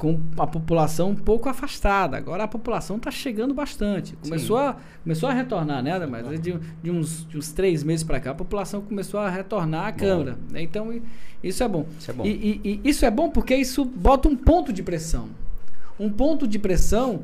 [0.03, 2.17] com a população um pouco afastada.
[2.17, 4.17] Agora a população está chegando bastante.
[4.17, 8.19] Começou a, começou a retornar, né, mas de, de, uns, de uns três meses para
[8.19, 10.37] cá, a população começou a retornar à Câmara.
[10.51, 10.61] né?
[10.61, 10.93] Então
[11.41, 11.87] isso é bom.
[12.01, 12.25] Isso é bom.
[12.27, 12.31] E,
[12.65, 15.29] e- e isso é bom porque isso bota um ponto de pressão.
[16.01, 17.21] Um ponto de pressão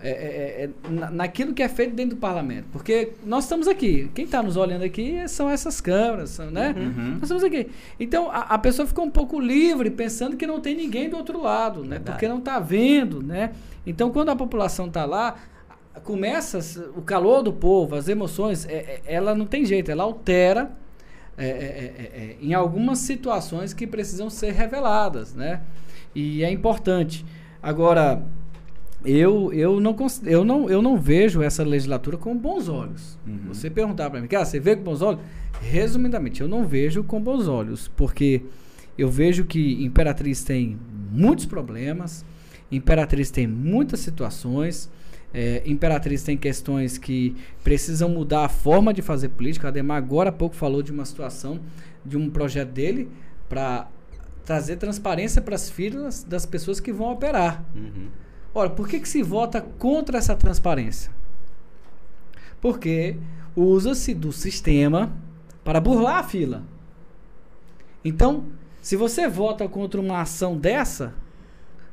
[0.00, 2.66] é, é, é, na- naquilo que é feito dentro do parlamento.
[2.72, 4.10] Porque nós estamos aqui.
[4.14, 6.74] Quem está nos olhando aqui são essas câmaras, são, né?
[6.76, 7.10] Uhum.
[7.14, 7.68] Nós estamos aqui.
[7.98, 11.42] Então a, a pessoa ficou um pouco livre, pensando que não tem ninguém do outro
[11.42, 11.96] lado, né?
[11.96, 12.10] Verdade.
[12.12, 13.50] Porque não está vendo, né?
[13.86, 15.36] Então quando a população está lá,
[16.04, 16.58] começa
[16.96, 20.70] o calor do povo, as emoções, é- é- ela não tem jeito, ela altera
[21.36, 25.60] é, é, é, é, em algumas situações que precisam ser reveladas, né?
[26.14, 27.24] E é importante.
[27.62, 28.22] Agora,
[29.04, 33.18] eu, eu, não, eu, não, eu não vejo essa legislatura com bons olhos.
[33.26, 33.48] Uhum.
[33.48, 35.20] Você perguntar para mim, cara, você vê com bons olhos?
[35.60, 38.42] Resumidamente, eu não vejo com bons olhos, porque
[38.96, 40.76] eu vejo que Imperatriz tem
[41.10, 42.24] muitos problemas,
[42.70, 44.90] Imperatriz tem muitas situações,
[45.32, 49.68] é, Imperatriz tem questões que precisam mudar a forma de fazer política.
[49.68, 51.60] Ademar agora há pouco falou de uma situação,
[52.04, 53.08] de um projeto dele
[53.48, 53.88] para
[54.44, 57.64] trazer transparência para as filas das pessoas que vão operar.
[57.74, 58.08] Uhum.
[58.54, 61.12] Ora, por que, que se vota contra essa transparência?
[62.60, 63.16] Porque
[63.54, 65.12] usa-se do sistema
[65.62, 66.62] para burlar a fila.
[68.04, 68.46] Então,
[68.80, 71.14] se você vota contra uma ação dessa,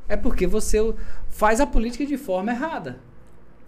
[0.08, 0.93] é porque você
[1.30, 2.99] faz a política de forma errada.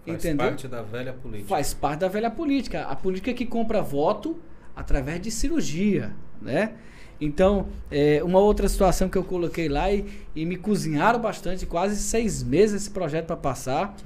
[0.06, 0.46] Faz entendeu?
[0.46, 1.48] parte da velha política.
[1.48, 2.82] Faz parte da velha política.
[2.84, 4.38] A política que compra voto
[4.74, 6.74] através de cirurgia, né?
[7.20, 10.04] Então, é, uma outra situação que eu coloquei lá e,
[10.36, 13.96] e me cozinharam bastante, quase seis meses esse projeto para passar,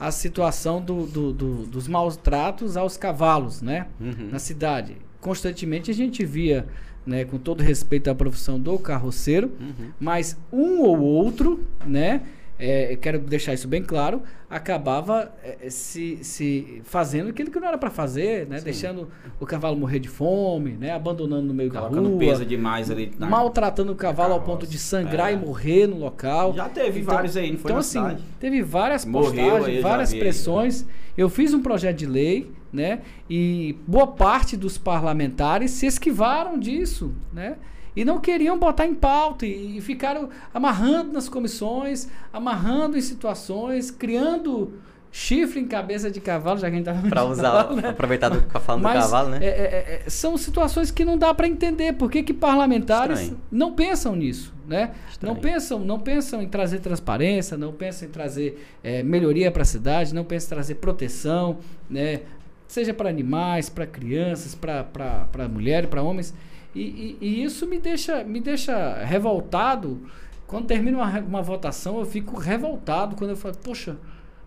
[0.00, 3.86] a situação do, do- do- dos maus tratos aos cavalos, né?
[4.00, 4.28] Uhum.
[4.32, 4.96] Na cidade.
[5.20, 6.66] Constantemente a gente via,
[7.06, 9.90] né, com todo respeito à profissão do carroceiro, Uhum.
[10.00, 12.22] mas um ou outro, né?
[12.58, 17.66] É, eu quero deixar isso bem claro, acabava é, se, se fazendo aquilo que não
[17.68, 18.58] era para fazer, né?
[18.58, 18.64] Sim.
[18.64, 19.08] Deixando
[19.40, 20.92] o cavalo morrer de fome, né?
[20.92, 23.12] Abandonando no meio da Colocando rua, peso demais ali.
[23.18, 24.58] na- maltratando o cavalo ao carroça.
[24.60, 25.34] ponto de sangrar É.
[25.34, 26.54] e morrer no local.
[26.54, 28.22] Já teve Então- vários aí, não foi então, assim, cidade?
[28.38, 30.86] teve várias Morreu postagens, várias pressões.
[31.16, 33.00] Eu fiz um projeto de lei, né?
[33.28, 37.56] E boa parte dos parlamentares se esquivaram disso, né?
[37.96, 43.90] E não queriam botar em pauta e, e ficaram amarrando nas comissões, amarrando em situações,
[43.90, 44.72] criando
[45.14, 47.90] chifre em cabeça de cavalo, já que a gente tava Pra usar, né?
[47.90, 49.38] aproveitar do, falando do Mas cavalo, né?
[49.40, 51.92] é, é, é, são situações que não dá para entender.
[51.92, 53.40] Por que, que parlamentares Estranho.
[53.48, 54.90] não pensam nisso, né?
[55.08, 55.32] Estranho.
[55.32, 59.64] Não pensam, não pensam em trazer transparência, não pensam em trazer é, melhoria para a
[59.64, 62.22] cidade, não pensam em trazer proteção, né?
[62.66, 66.34] Seja para animais, para crianças, para mulheres, para homens.
[66.74, 70.00] E, e- e isso me deixa, me deixa revoltado.
[70.46, 73.96] Quando termina uma, uma votação, eu fico revoltado quando eu falo, poxa,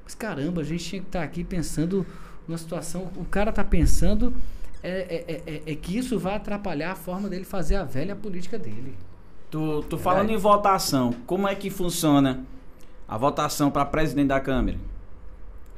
[0.03, 2.05] mas caramba, a gente tinha que estar aqui pensando
[2.47, 3.09] numa situação.
[3.15, 4.33] O cara está pensando
[4.83, 8.57] é, é, é, é que isso vai atrapalhar a forma dele fazer a velha política
[8.59, 8.95] dele.
[9.49, 12.43] Tu, tu falando em votação, como é que funciona
[13.07, 14.77] a votação para presidente da Câmara?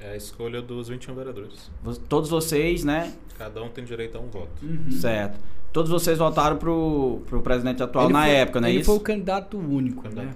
[0.01, 1.69] É a escolha dos 21 vereadores.
[2.07, 3.13] Todos vocês, né?
[3.37, 4.49] Cada um tem direito a um voto.
[4.99, 5.37] Certo.
[5.73, 8.89] Todos vocês votaram pro, pro presidente atual Ele na foi- época, não é ele isso?
[8.89, 10.25] foi o candidato único, Candidato.
[10.27, 10.33] né?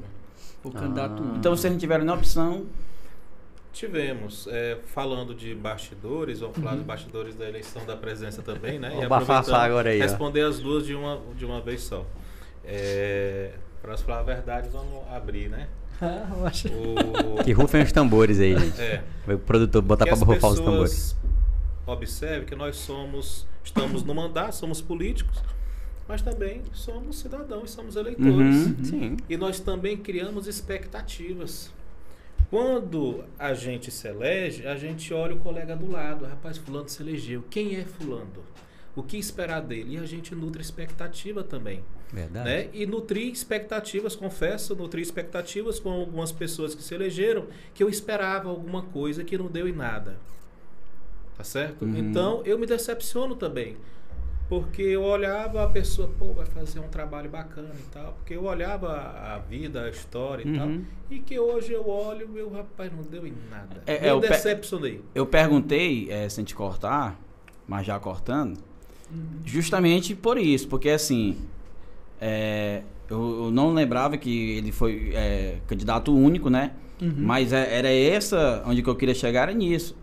[0.64, 1.22] O candidato Ah.
[1.22, 1.38] único.
[1.38, 2.66] Então vocês não tiveram nem opção.
[3.72, 8.90] Tivemos, é, falando de bastidores, vamos falar de bastidores da eleição da presidência também, né?
[8.94, 10.04] Vamos E aproveitando, agora aí, ó.
[10.04, 12.06] Responder as duas de uma, de uma vez só.
[12.64, 15.68] É, Para falar a verdade, vamos abrir, né?
[16.02, 18.82] Ah, eu acho- O, Que rufem os tambores aí, gente.
[18.82, 21.16] é, O produtor botar as rufar os tambores.
[21.86, 25.42] observem que nós somos, estamos no mandato, somos políticos,
[26.08, 28.32] mas também somos cidadãos, somos eleitores.
[28.68, 28.76] Uhum.
[28.84, 29.18] Sim.
[29.30, 31.72] E nós também criamos expectativas.
[32.50, 36.26] Quando a gente se elege, a gente olha o colega do lado.
[36.26, 37.44] Rapaz, fulano se elegeu.
[37.50, 38.28] Quem é fulano?
[38.96, 39.96] O que esperar dele?
[39.96, 41.84] E a gente nutre expectativa também.
[42.12, 42.46] Verdade.
[42.48, 42.70] Né?
[42.74, 48.50] E nutri expectativas, confesso, nutri expectativas com algumas pessoas que se elegeram que eu esperava
[48.50, 50.18] alguma coisa que não deu em nada.
[51.36, 51.84] Tá certo?
[51.86, 51.98] Uhum.
[51.98, 53.78] Então eu me decepciono também.
[54.48, 58.14] Porque eu olhava a pessoa, pô, vai fazer um trabalho bacana e tal.
[58.14, 60.68] Porque eu olhava a vida, a história e tal.
[60.68, 60.86] Uhum.
[61.10, 63.82] E que hoje eu olho, meu rapaz, não deu em nada.
[63.88, 65.02] É- é eu pe- decepcionei.
[65.16, 67.20] Eu perguntei, é, sem te cortar,
[67.68, 68.60] mas já cortando,
[69.46, 71.38] justamente por isso, porque assim,
[72.22, 76.72] é, eu, eu não lembrava que ele foi é, candidato único, né?
[77.02, 77.14] Uhum.
[77.18, 79.96] Mas é- era essa onde que eu queria chegar era nisso.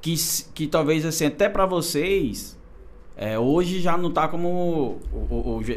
[0.00, 0.14] Que,
[0.54, 2.58] que talvez assim, até para vocês,
[3.16, 5.16] é, hoje já não tá como o,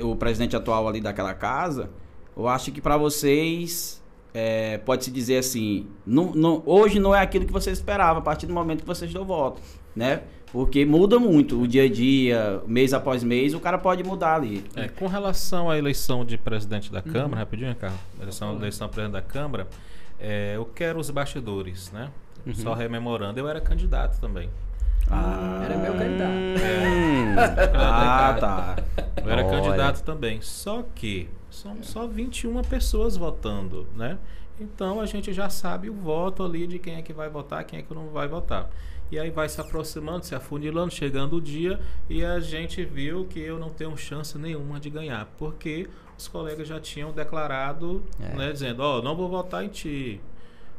[0.03, 1.89] o, o- presidente atual ali daquela casa.
[2.35, 4.01] Eu acho que para vocês
[4.33, 8.21] é, pode se dizer assim, não, não- hoje não é aquilo que você esperava a
[8.21, 9.61] partir do momento que vocês dão voto,
[9.95, 10.23] né?
[10.53, 14.63] Porque muda muito o dia a dia, mês após mês, o cara pode mudar ali.
[14.75, 17.11] É, com relação à eleição de presidente da Uhum.
[17.11, 17.99] Câmara, rapidinho, Carlos.
[18.21, 19.67] Eleição, eleição de presidente da Câmara,
[20.19, 22.09] é, eu quero os bastidores, né?
[22.45, 22.53] Uhum.
[22.53, 24.47] Só rememorando, eu era candidato também.
[25.09, 26.31] Ah, Era meu candidato.
[26.31, 27.35] Hum.
[27.75, 28.75] Ah, tá.
[29.23, 29.49] Eu era Olha.
[29.61, 30.39] candidato também.
[30.41, 34.17] Só que são só 21 pessoas votando, né?
[34.59, 37.79] Então a gente já sabe o voto ali de quem é que vai votar, quem
[37.79, 38.69] é que não vai votar.
[39.13, 43.39] E aí vai se aproximando, se afunilando, chegando o dia e a gente viu que
[43.39, 45.87] eu não tenho chance nenhuma de ganhar, porque
[46.17, 48.35] os colegas já tinham declarado, É.
[48.35, 50.19] né, dizendo, ó, não vou votar em ti,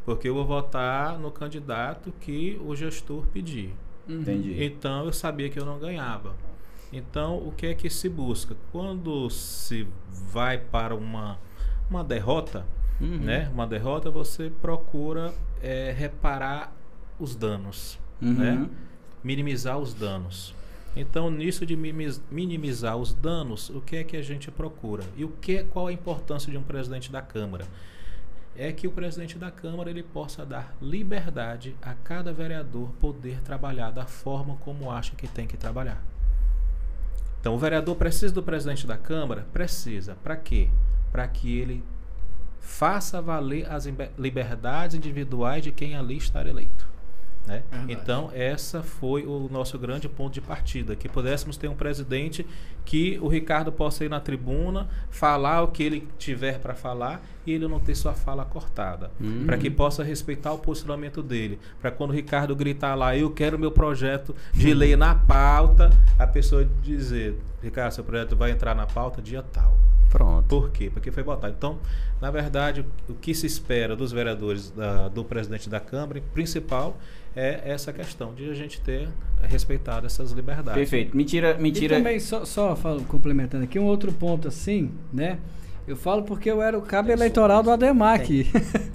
[0.05, 3.73] porque eu vou votar no candidato que o gestor pedir.
[4.09, 4.65] Entendi.
[4.65, 6.35] Então eu sabia que eu não ganhava.
[6.93, 8.57] Então o que é que se busca?
[8.73, 11.39] Quando se vai para uma,
[11.89, 12.67] uma derrota,
[13.01, 13.19] Uhum.
[13.19, 13.49] né?
[13.55, 15.33] Uma derrota, você procura
[15.63, 16.73] é, reparar
[17.19, 18.35] os danos, Uhum.
[18.35, 18.69] né?
[19.23, 20.55] Minimizar os danos.
[20.97, 21.77] Então, nisso de
[22.31, 25.03] minimizar os danos, o que é que a gente procura?
[25.17, 27.67] E o que, qual a importância de um presidente da Câmara?
[28.57, 33.91] É que o presidente da Câmara ele possa dar liberdade a cada vereador poder trabalhar
[33.91, 36.01] da forma como acha que tem que trabalhar.
[37.41, 39.47] Então, o vereador precisa do presidente da Câmara?
[39.53, 40.17] Precisa.
[40.23, 40.69] Para quê?
[41.11, 41.83] Para que ele
[42.61, 46.94] faça valer as liberdades individuais de quem ali está eleito.
[47.47, 47.63] Né?
[47.89, 52.47] Então, essa foi o nosso grande ponto de partida, que pudéssemos ter um presidente
[52.85, 57.53] que o Ricardo possa ir na tribuna, falar o que ele tiver para falar e
[57.53, 59.45] ele não ter sua fala cortada, Uhum.
[59.45, 63.59] para que possa respeitar o posicionamento dele, para quando o Ricardo gritar lá, eu quero
[63.59, 68.87] meu projeto de lei na pauta, a pessoa dizer, Ricardo, seu projeto vai entrar na
[68.87, 69.77] pauta dia tal.
[70.15, 70.45] Pronto.
[70.47, 70.89] Por quê?
[70.93, 71.53] Porque foi votado.
[71.59, 71.79] Então,
[72.21, 76.97] na verdade, o que se espera dos vereadores, da- do presidente da Câmara, principal,
[77.35, 79.09] é essa questão de a gente ter
[79.43, 80.75] respeitado essas liberdades.
[80.79, 81.17] Perfeito.
[81.17, 85.39] Me tira, me E também, só, só falo- complementando aqui, um outro ponto assim, né?
[85.87, 88.47] Eu falo porque eu era o cabo eleitoral do Ademar aqui.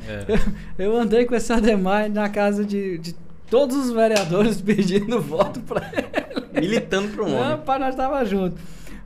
[0.08, 0.26] É.
[0.84, 3.14] Eu andei com esse Ademar na casa de, de
[3.48, 6.62] todos os vereadores pedindo voto pra ele.
[6.62, 7.58] Militando pro Não, homem.
[7.64, 8.56] pai, nós tava junto.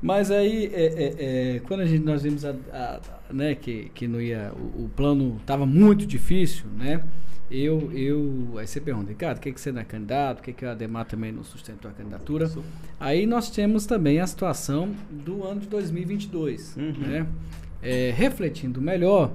[0.04, 2.99] Mas aí, é, é, é, quando a gente, nós vimos a, a-
[3.30, 7.01] a- né, que, que não ia, o, o plano estava muito difícil, né?
[7.49, 10.38] Eu, eu, aí você pergunta, Ricardo, o que, que você não é candidato?
[10.38, 12.51] Por que, que o Ademar também não sustentou a candidatura?
[12.99, 16.91] Aí nós temos também a situação do ano de 2022, Uhum.
[16.99, 17.28] né?
[17.82, 19.32] É, refletindo melhor,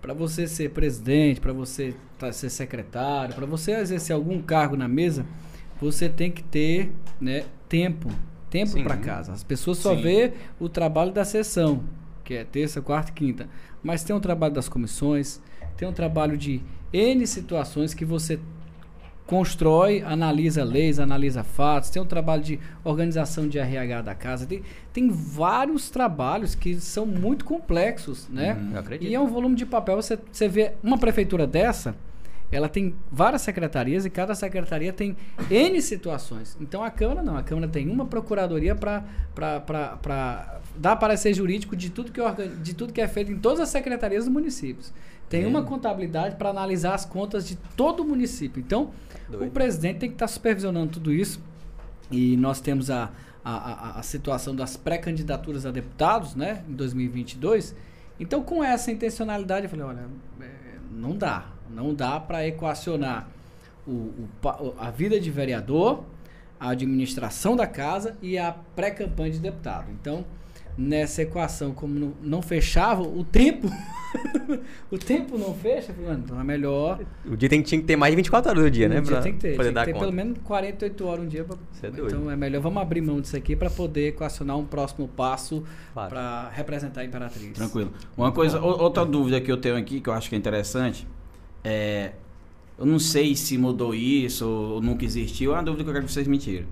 [0.00, 4.88] para você ser presidente, para você tá- ser secretário, para você exercer algum cargo na
[4.88, 5.24] mesa,
[5.80, 6.90] você tem que ter
[7.20, 8.08] né, tempo,
[8.52, 9.32] tempo para casa.
[9.32, 10.02] As pessoas só Sim.
[10.02, 11.82] vê o trabalho da sessão,
[12.22, 13.48] que é terça, quarta e quinta,
[13.82, 15.40] mas tem um trabalho das comissões,
[15.74, 16.60] tem um trabalho de
[16.92, 18.38] N situações que você
[19.26, 24.62] constrói, analisa leis, analisa fatos, tem um trabalho de organização de RH da casa, tem,
[24.92, 28.58] tem vários trabalhos que são muito complexos, né?
[28.72, 29.08] Eu acredito.
[29.08, 29.96] E é um volume de papel.
[29.96, 31.94] Você, você vê uma prefeitura dessa,
[32.52, 35.16] ela tem várias secretarias e cada secretaria tem
[35.50, 36.56] N situações.
[36.60, 39.02] Então a Câmara não, a Câmara tem uma procuradoria para
[40.76, 43.68] dar parecer jurídico de tudo, que organ, de tudo que é feito em todas as
[43.70, 44.92] secretarias dos municípios.
[45.28, 45.46] Tem É.
[45.46, 48.60] uma contabilidade para analisar as contas de todo o município.
[48.60, 48.90] Então,
[49.30, 49.46] Doido.
[49.48, 51.40] o presidente tem que estar supervisionando tudo isso.
[52.10, 53.10] E nós temos a,
[53.42, 57.74] a, a, a situação das pré-candidaturas a deputados, né, em 2022.
[58.20, 60.06] Então, com essa intencionalidade, eu falei: olha,
[60.40, 60.50] é,
[60.90, 61.46] não dá.
[61.74, 63.28] Não dá para equacionar
[63.86, 66.04] o, o a vida de vereador,
[66.60, 69.90] a administração da casa e a pré-campanha de deputado.
[69.90, 70.24] Então,
[70.78, 73.68] nessa equação, como não, não fechava o tempo,
[74.90, 78.16] o tempo não fecha, então é melhor O dia tem, tinha que ter mais de
[78.16, 79.00] 24 horas do dia, né?
[79.00, 80.04] dia tem que ter, poder tem que ter conta.
[80.04, 81.44] pelo menos 48 horas um dia.
[81.44, 81.56] Pra...
[81.72, 82.14] Você é doido.
[82.16, 85.62] Então é melhor, vamos abrir mão disso aqui para poder equacionar um próximo passo
[85.92, 86.10] Claro.
[86.10, 87.52] para representar a Imperatriz.
[87.52, 87.92] Tranquilo.
[88.16, 91.06] Uma coisa, o- outra dúvida que eu tenho aqui, que eu acho que é interessante,
[91.64, 92.12] é.
[92.78, 96.06] Eu não sei se mudou isso ou nunca existiu, é uma dúvida que eu quero
[96.06, 96.66] que vocês me tirem.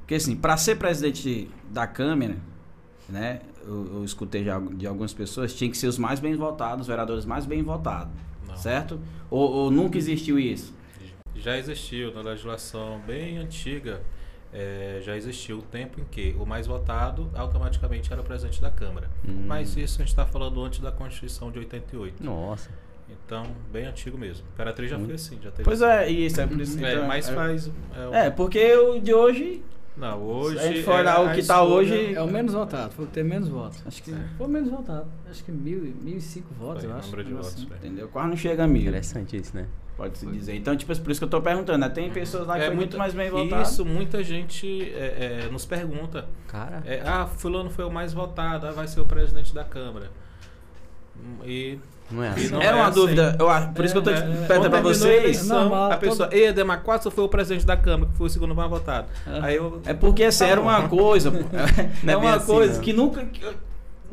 [0.00, 2.36] Porque assim, para ser presidente da Câmara,
[3.08, 3.40] né?
[3.66, 6.86] Eu, eu escutei já de algumas pessoas, tinha que ser os mais bem votados, os
[6.86, 8.12] vereadores mais bem votados.
[8.46, 8.56] Não.
[8.56, 9.00] Certo?
[9.30, 10.74] Ou, ou nunca existiu isso?
[11.34, 14.02] Já existiu na legislação bem antiga,
[14.52, 18.70] eh, já existiu o tempo em que o mais votado automaticamente era o presidente da
[18.70, 19.10] Câmara.
[19.26, 19.44] Hum.
[19.46, 22.22] Mas isso a gente está falando antes da Constituição de 88.
[22.22, 22.70] Nossa.
[23.26, 24.46] Então, bem antigo mesmo.
[24.54, 25.92] Imperatriz já foi assim, já teve Pois assim.
[26.04, 27.70] é, isso, é por isso É, então, mas é- faz.
[27.96, 29.62] É, o- É, porque o de hoje.
[29.96, 30.58] Não, hoje.
[30.58, 32.52] Se a gente for olhar é o a que tá escolha- hoje- É o menos
[32.52, 33.80] votado, foi o que teve menos votos.
[33.86, 34.12] Acho que.
[34.36, 35.06] Foi o menos votado.
[35.30, 37.06] Acho que mil, e- mil e cinco votos, Foi, eu acho.
[37.10, 37.64] número de votos, assim.
[37.66, 38.08] Entendeu?
[38.08, 38.82] Quase não chega a mil.
[38.82, 39.66] Interessante isso, né?
[39.96, 40.56] Pode-se dizer.
[40.56, 41.88] Então, tipo, por isso que eu tô perguntando, né?
[41.88, 43.70] Tem pessoas lá que É foi muito muita- mais bem votadas.
[43.70, 46.26] Isso, muita gente é, é, nos pergunta.
[46.48, 46.82] Cara.
[46.84, 50.10] É, ah, fulano foi o mais votado, ah, vai ser o presidente da Câmara.
[51.16, 51.78] Hum, E
[52.10, 52.48] Não é assim.
[52.48, 53.00] não Era é uma assim.
[53.00, 55.22] dúvida, eu acho- por isso que eu tô te É, perguntando quando pra vocês.
[55.24, 58.30] eleição, Normal, a pessoa, ei, Ademar Quatro foi o presidente da Câmara, que foi o
[58.30, 59.06] segundo mais votado.
[59.26, 59.40] Ah.
[59.42, 59.80] Aí eu.
[59.86, 60.68] É porque essa Tá era bom.
[60.68, 61.38] uma coisa, pô.
[62.04, 62.80] Não é é uma assim, coisa não.
[62.80, 63.24] que nunca.
[63.24, 63.54] que eu-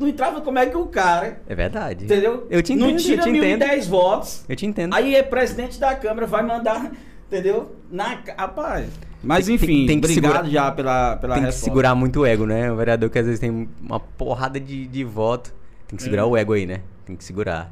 [0.00, 2.04] não entrava como é que o cara, É verdade.
[2.06, 2.46] entendeu?
[2.50, 3.68] Eu te não entendo, eu tira te mil e entendo.
[3.68, 4.44] dez votos.
[4.48, 4.94] Eu te entendo.
[4.94, 6.90] Aí é presidente da Câmara, vai mandar,
[7.28, 7.76] entendeu?
[7.90, 8.88] Na, rapaz.
[9.22, 11.64] Mas Tem- tem- enfim, tem que obrigado segurar- já pela, pela tem que resposta.
[11.70, 12.72] segurar muito o ego, né?
[12.72, 15.54] O vereador que às vezes tem uma porrada de, de voto.
[15.86, 16.24] Tem que segurar É.
[16.24, 16.80] o ego aí, né?
[17.06, 17.70] Tem que segurar.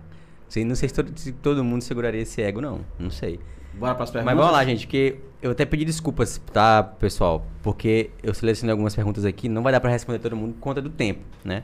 [0.50, 2.80] Sei, não sei se todo, se todo mundo seguraria esse ego, não.
[2.98, 3.38] Não sei.
[3.72, 4.34] Bora pras perguntas?
[4.34, 7.46] Mas vamos lá, gente, que eu até pedi desculpas, tá, pessoal?
[7.62, 10.82] Porque eu selecionei algumas perguntas aqui, não vai dar pra responder todo mundo por conta
[10.82, 11.62] do tempo, né?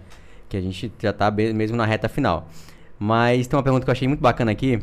[0.48, 2.48] Que a gente já tá mesmo na reta final.
[2.96, 4.80] Mas tem uma pergunta que eu achei muito bacana aqui,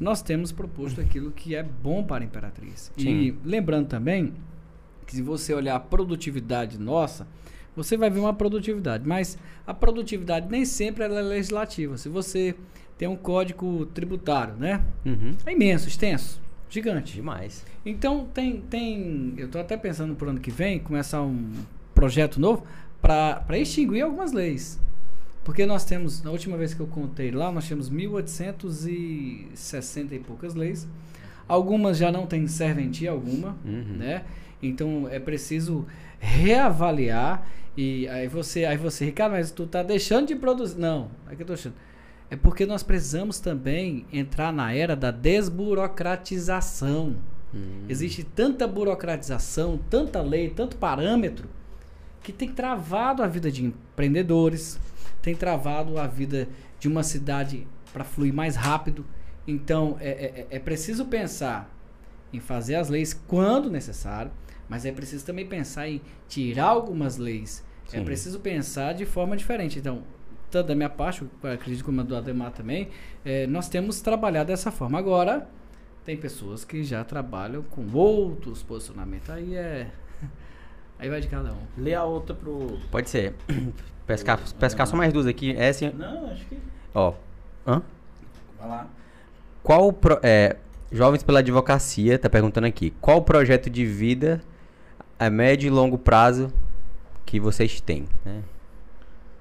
[0.00, 2.90] nós temos proposto aquilo que é bom para a Imperatriz.
[2.96, 3.38] E Sim.
[3.44, 4.32] lembrando também
[5.06, 7.28] que se você olhar a produtividade nossa,
[7.76, 11.96] você vai ver uma produtividade, mas a produtividade nem sempre é legislativa.
[11.96, 12.56] Se você
[12.98, 14.82] tem um código tributário, né?
[15.06, 17.14] uhum, É imenso, extenso, gigante.
[17.14, 17.64] demais.
[17.86, 21.52] Então tem, tem, eu estou até pensando para o ano que vem começar um
[21.94, 22.64] projeto novo
[23.00, 24.80] para extinguir algumas leis.
[25.44, 30.54] Porque nós temos, na última vez que eu contei lá, nós tínhamos 1860 e poucas
[30.54, 30.86] leis.
[31.48, 33.96] Algumas já não têm serventia alguma, Uhum.
[33.98, 34.22] né?
[34.62, 35.84] Então é preciso
[36.20, 37.44] reavaliar
[37.76, 40.78] e aí você, aí você, Ricardo, mas tu tá deixando de produzir.
[40.78, 41.74] Não, é que eu tô achando.
[42.30, 47.16] É porque nós precisamos também entrar na era da desburocratização.
[47.54, 47.84] Hum.
[47.88, 51.48] Existe tanta burocratização, tanta lei, tanto parâmetro,
[52.22, 54.80] que tem travado a vida de empreendedores,
[55.22, 56.48] tem travado a vida
[56.78, 59.06] de uma cidade para fluir mais rápido.
[59.46, 61.72] Então, é, é- é preciso pensar
[62.32, 64.30] em fazer as leis quando necessário,
[64.68, 67.64] mas é preciso também pensar em tirar algumas leis.
[67.92, 68.04] É Sim.
[68.04, 69.78] preciso pensar de forma diferente.
[69.78, 70.02] Então,
[70.50, 72.88] tanto da minha parte, eu acredito como a do Ademar também,
[73.24, 74.98] é, nós temos trabalhado dessa forma.
[74.98, 75.48] Agora,
[76.04, 79.28] tem pessoas que já trabalham com outros posicionamentos.
[79.30, 79.90] Aí é.
[80.98, 81.66] Aí vai de cada um.
[81.76, 82.78] Lê a outra pro.
[82.90, 83.34] Pode ser.
[84.06, 85.54] Pescar, pescar só mais duas aqui.
[85.56, 86.58] Essa, Não, acho que.
[86.94, 87.14] ó.
[87.66, 87.82] Hã?
[88.58, 88.86] Vai lá.
[89.62, 90.56] Qual o pro- é,
[90.90, 92.92] Jovens pela Advocacia tá perguntando aqui.
[93.00, 94.42] Qual o projeto de vida
[95.18, 96.52] a médio e longo prazo
[97.24, 98.06] que vocês têm?
[98.24, 98.42] né?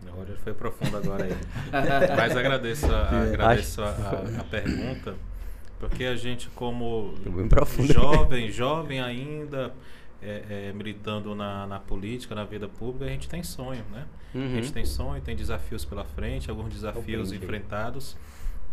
[0.08, 1.36] O Roger foi profundo agora aí.
[2.16, 5.16] Mas agradeço, a, agradeço a, a- a pergunta,
[5.80, 7.92] porque a gente, como Foi bem profundo.
[7.92, 9.74] jovem, jovem ainda,
[10.22, 14.06] é, é, militando na, na política, na vida pública, a gente tem sonho, né?
[14.34, 14.50] A Uhum.
[14.56, 18.16] gente tem sonho, tem desafios pela frente, alguns desafios enfrentados.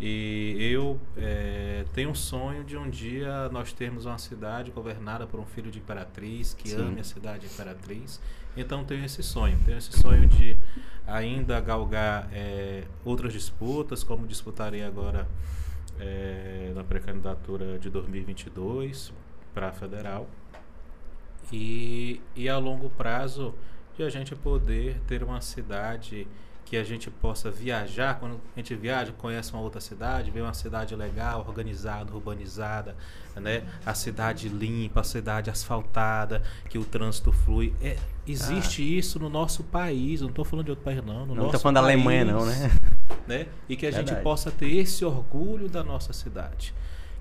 [0.01, 5.37] E eu é, tenho um sonho de um dia nós termos uma cidade governada por
[5.41, 6.81] um filho de imperatriz, que Sim.
[6.81, 8.21] ame a cidade de imperatriz.
[8.55, 10.55] Então tenho esse sonho, tenho esse sonho de
[11.05, 15.27] ainda galgar é, outras disputas, como disputarei agora
[15.99, 19.11] é, na pré-candidatura de 2022
[19.53, 20.27] para a federal.
[21.51, 23.53] E, e a longo prazo
[23.95, 26.27] de a gente poder ter uma cidade
[26.69, 30.53] que a gente possa viajar, quando a gente viaja, conhece uma outra cidade, vê uma
[30.53, 32.95] cidade legal, organizada, urbanizada,
[33.35, 33.63] né?
[33.83, 37.73] A cidade limpa, a cidade asfaltada, que o trânsito flui.
[37.81, 37.97] É,
[38.27, 41.57] existe isso no nosso país, não estou falando de outro país não, no Não tô
[41.57, 42.71] falando da país, Alemanha, não, né?
[43.27, 43.47] né?
[43.67, 44.23] E que a gente Verdade.
[44.23, 46.71] possa ter esse orgulho da nossa cidade.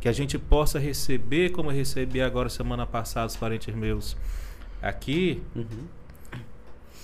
[0.01, 4.17] Que a gente possa receber, como eu recebi agora semana passada, os parentes meus
[4.81, 5.87] aqui, Uhum.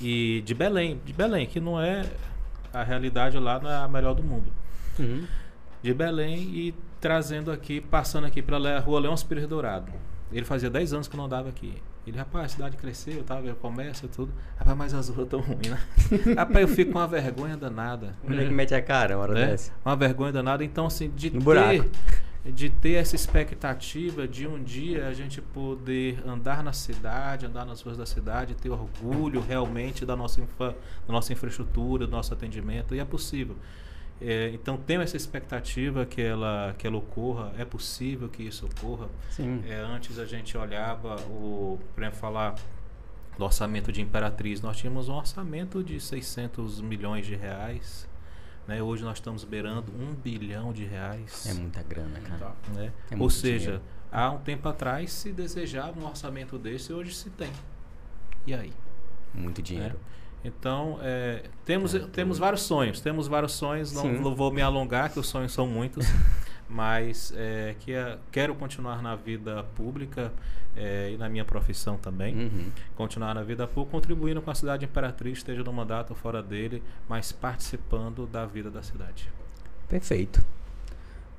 [0.00, 2.04] e de Belém, de Belém, que não é
[2.72, 4.52] a realidade lá, não é a melhor do mundo.
[4.98, 5.26] Uhum.
[5.82, 9.92] De Belém e trazendo aqui, passando aqui pela rua Leão Pires Dourado.
[10.32, 11.74] Ele fazia 10 anos que não andava aqui.
[12.06, 14.32] Ele, rapaz, a cidade cresceu, tá, comércio e tudo.
[14.58, 15.78] Rapaz, mas as ruas tão ruins, né?
[16.36, 18.14] rapaz, eu fico com uma vergonha danada.
[18.26, 19.46] Onde é que mete a cara uma hora né?
[19.46, 19.72] dessa?
[19.84, 20.64] Uma vergonha danada.
[20.64, 21.88] Então, assim, de No buraco.
[22.44, 27.80] De ter essa expectativa de um dia a gente poder andar na cidade, andar nas
[27.80, 30.76] ruas da cidade, ter orgulho realmente da nossa, infa,
[31.06, 33.56] da nossa infraestrutura, do nosso atendimento, e é possível.
[34.20, 39.08] É, então, tenho essa expectativa que ela, que ela ocorra, é possível que isso ocorra.
[39.30, 39.62] Sim.
[39.66, 42.54] É, antes a gente olhava o, por exemplo, falar
[43.36, 48.08] do orçamento de Imperatriz, nós tínhamos um orçamento de 600 milhões de reais.
[48.66, 48.82] Né?
[48.82, 51.46] Hoje nós estamos beirando um bilhão de reais.
[51.46, 52.52] É muita grana, cara.
[52.74, 52.92] né?
[53.10, 53.82] é Ou seja, dinheiro.
[54.10, 57.50] há um tempo atrás se desejava um orçamento desse, hoje se tem.
[58.46, 58.72] E aí?
[59.34, 59.98] Muito dinheiro.
[60.42, 65.18] Então, é, temos, temos vários sonhos, temos vários sonhos, não vou- vou me alongar, que
[65.18, 66.06] os sonhos são muitos,
[66.68, 70.32] mas é, que é- quero continuar na vida pública
[70.76, 72.34] é, e na minha profissão também.
[72.34, 72.70] Uhum.
[72.96, 76.82] Continuar na vida pública, contribuindo com a cidade imperatriz, esteja no mandato ou fora dele,
[77.08, 79.30] mas participando da vida da cidade.
[79.88, 80.44] Perfeito.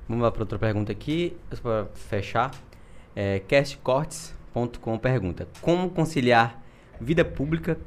[0.07, 2.51] Vamos lá para outra pergunta aqui, para fechar.
[3.15, 6.61] É, castcortes.com pergunta: Como conciliar
[7.01, 7.77] vida pública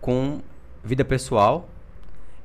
[0.00, 0.40] com
[0.82, 1.68] vida pessoal?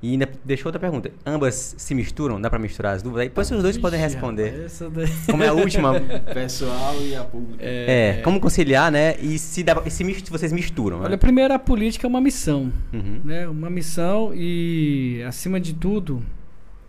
[0.02, 2.40] E ainda deixou outra pergunta: Ambas se misturam?
[2.40, 3.24] Dá para misturar as dúvidas?
[3.24, 4.46] Aí depois os dois podem Ixi, responder.
[4.52, 6.00] rapaz, essa daí- Como é a última?
[6.34, 7.58] Pessoal e a pública.
[7.62, 9.16] é, como conciliar, né?
[9.20, 11.00] E se, dá, se mis- vocês misturam.
[11.02, 11.18] Olha, né?
[11.18, 13.20] primeiro a política é uma missão, Uhum.
[13.26, 13.46] né?
[13.48, 16.24] Uma missão e, acima de tudo,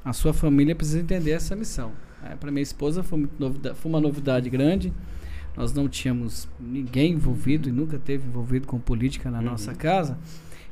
[0.04, 1.90] a sua família precisa entender essa missão.
[2.38, 3.26] Para minha esposa foi,
[3.74, 4.92] foi uma novidade grande.
[5.56, 9.44] Nós não tínhamos ninguém envolvido e nunca teve envolvido com política na Uhum.
[9.46, 10.16] nossa casa.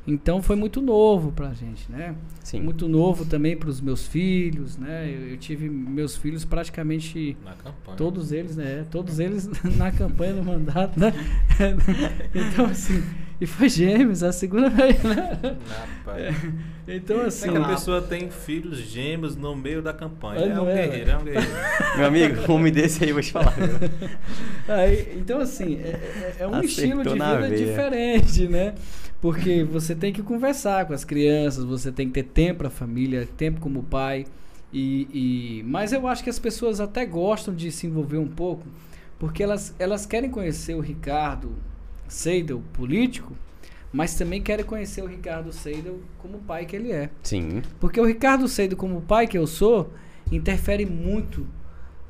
[0.07, 2.15] Então foi muito novo pra gente, né?
[2.43, 2.61] Sim.
[2.61, 5.07] Muito novo também para os meus filhos, né?
[5.07, 7.97] Eu, eu tive meus filhos praticamente Na campanha.
[7.97, 8.85] Todos eles, né?
[8.89, 11.13] Todos eles na campanha do mandato, né?
[12.33, 13.03] Então, assim,
[13.41, 15.39] e foi gêmeos, a segunda vez, né?
[15.67, 16.35] Rapaz.
[16.91, 17.49] Então, assim.
[17.49, 20.41] Assim, a pessoa tem filhos gêmeos no meio da campanha.
[20.41, 21.47] É um é, guerreiro, é um guerreiro.
[21.97, 23.53] Meu amigo, um homem desse aí eu vou te falar.
[24.67, 27.65] Aí, então, assim, é, é- é um Acertou estilo de vida veia.
[27.65, 28.75] diferente, né?
[29.21, 32.71] Porque você tem que conversar com as crianças, você tem que ter tempo para a
[32.71, 34.25] família, tempo como pai.
[34.71, 35.07] E,
[35.59, 38.65] e- mas eu acho que as pessoas até gostam de se envolver um pouco,
[39.17, 41.51] porque elas, elas querem conhecer o Ricardo
[42.07, 43.35] Seidel, político,
[43.91, 47.09] mas também querem conhecer o Ricardo Seidel como pai que ele é.
[47.23, 47.61] Sim.
[47.79, 49.91] Porque o Ricardo Seidel, como pai que eu sou,
[50.31, 51.47] interfere muito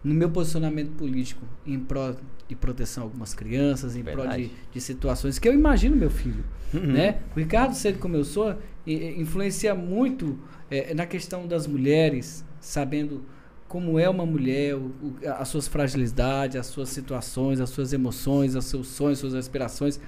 [0.04, 2.16] no meu posicionamento político em prol
[2.48, 4.52] de proteção a algumas crianças, em prol de, Verdade.
[4.74, 6.44] de situações que eu imagino meu filho.
[6.74, 6.94] Uhum.
[6.94, 7.20] Né?
[7.36, 8.56] O Ricardo Seidel, como eu sou,
[8.88, 10.38] influencia muito
[10.72, 13.24] eh, na questão das mulheres, sabendo
[13.68, 18.56] como é uma mulher, o- o- as suas fragilidades, as suas situações, as suas emoções,
[18.56, 20.00] os seus sonhos, as suas aspirações.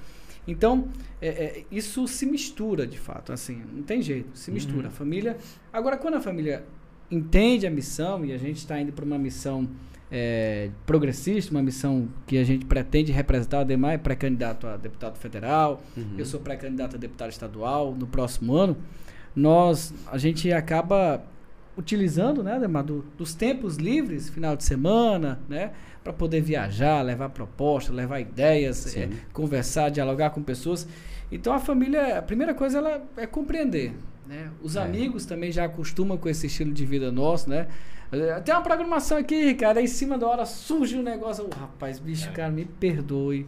[0.47, 0.87] Então,
[1.21, 4.87] é, é, isso se mistura de fato, assim, não tem jeito, se mistura.
[4.87, 5.37] A família.
[5.71, 6.63] Agora, quando a família
[7.09, 9.67] entende a missão, e a gente está indo para uma missão
[10.13, 13.59] é, progressista, uma missão que a gente pretende representar.
[13.59, 16.15] O Ademar é pré-candidato a deputado federal, Uhum.
[16.17, 18.75] eu sou pré-candidato a deputado estadual no próximo ano.
[19.35, 21.23] Nós, a gente acaba
[21.77, 25.71] utilizando, né, Ademar, do- dos tempos livres, final de semana, né,
[26.03, 30.87] para poder viajar, levar propostas, levar ideias, é, conversar, dialogar com pessoas.
[31.31, 33.93] Então a família, a primeira coisa ela é compreender,
[34.27, 34.49] né?
[34.61, 34.81] Os É.
[34.81, 37.67] amigos também já acostumam com esse estilo de vida nosso, né?
[38.11, 41.49] Eh, Tem uma programação aqui, Ricardo, aí em cima da hora surge um negócio, "Ô,
[41.55, 42.31] rapaz, bicho, É.
[42.33, 43.47] cara, me perdoe.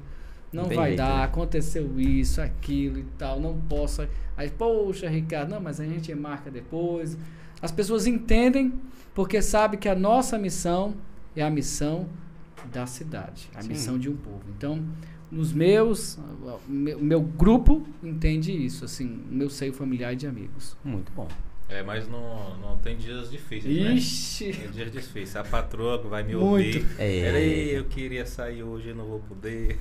[0.54, 1.24] Não vai jeito, dar, né?
[1.24, 4.08] aconteceu isso, aquilo e tal, não posso.
[4.38, 7.18] Aí, poxa, Ricardo, não, mas a gente marca depois.
[7.60, 8.72] As pessoas entendem
[9.16, 10.94] porque sabem que a nossa missão
[11.36, 12.08] é a missão
[12.72, 13.70] da cidade, a Sim.
[13.70, 14.44] missão de um povo.
[14.58, 14.84] Então,
[15.32, 20.28] nos meus, o meu, meu grupo entende isso, assim, o meu seio familiar e de
[20.28, 20.78] amigos.
[20.84, 21.28] Muito bom.
[21.70, 23.94] É, mas não, não tem dias difíceis, né?
[23.94, 24.54] Ixi!
[24.54, 25.36] Tem dias difíceis.
[25.36, 26.46] A patroa vai me Muito.
[26.46, 26.86] ouvir.
[27.00, 27.22] É.
[27.22, 29.80] Peraí, eu queria sair hoje e não vou poder.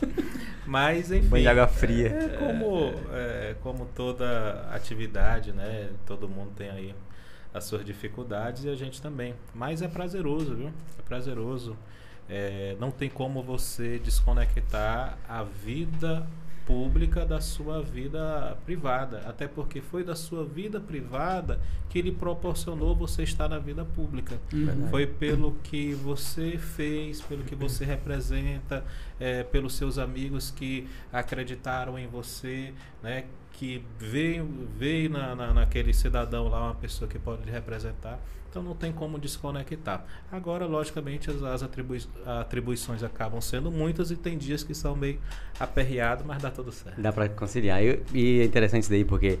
[0.66, 1.28] Mas, enfim.
[1.28, 2.08] Banho de água fria.
[2.08, 5.90] É como, é, como toda atividade, né?
[6.04, 6.94] Todo mundo tem aí
[7.52, 9.34] as suas dificuldades e a gente também.
[9.54, 10.72] Mas é prazeroso, viu?
[10.98, 11.76] É prazeroso.
[12.30, 16.26] É, não tem como você desconectar a vida
[16.70, 19.24] pública da sua vida privada.
[19.26, 24.40] Até porque foi da sua vida privada que lhe proporcionou você estar na vida pública.
[24.52, 24.86] Uhum.
[24.88, 28.84] Foi pelo que você fez, pelo que você representa,
[29.18, 32.72] é, pelos seus amigos que acreditaram em você,
[33.02, 33.24] né?
[33.52, 38.20] Que veio, veio na, na, naquele cidadão lá uma pessoa que pode lhe representar.
[38.50, 40.04] Então não tem como desconectar.
[40.30, 45.20] Agora, logicamente, as, as atribui atribuições acabam sendo muitas e tem dias que são meio
[45.58, 47.00] aperreados, mas dá tudo certo.
[47.00, 47.80] Dá pra conciliar.
[47.82, 49.38] Eu- e é interessante isso daí, porque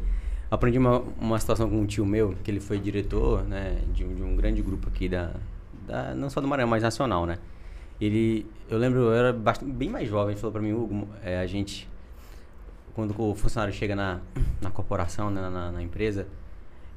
[0.48, 4.14] aprendi uma, uma situação com um tio meu, que ele foi diretor, né, de, um-
[4.14, 5.32] de um grande grupo aqui da,
[5.88, 7.38] da- não só do Maranhão, mas nacional, né.
[8.00, 11.38] Ele, eu lembro, eu era bastante, bem mais jovem, ele falou pra mim, Hugo, é,
[11.40, 11.88] a gente,
[12.94, 14.20] quando o funcionário chega na,
[14.60, 16.26] na corporação, né, na, na empresa,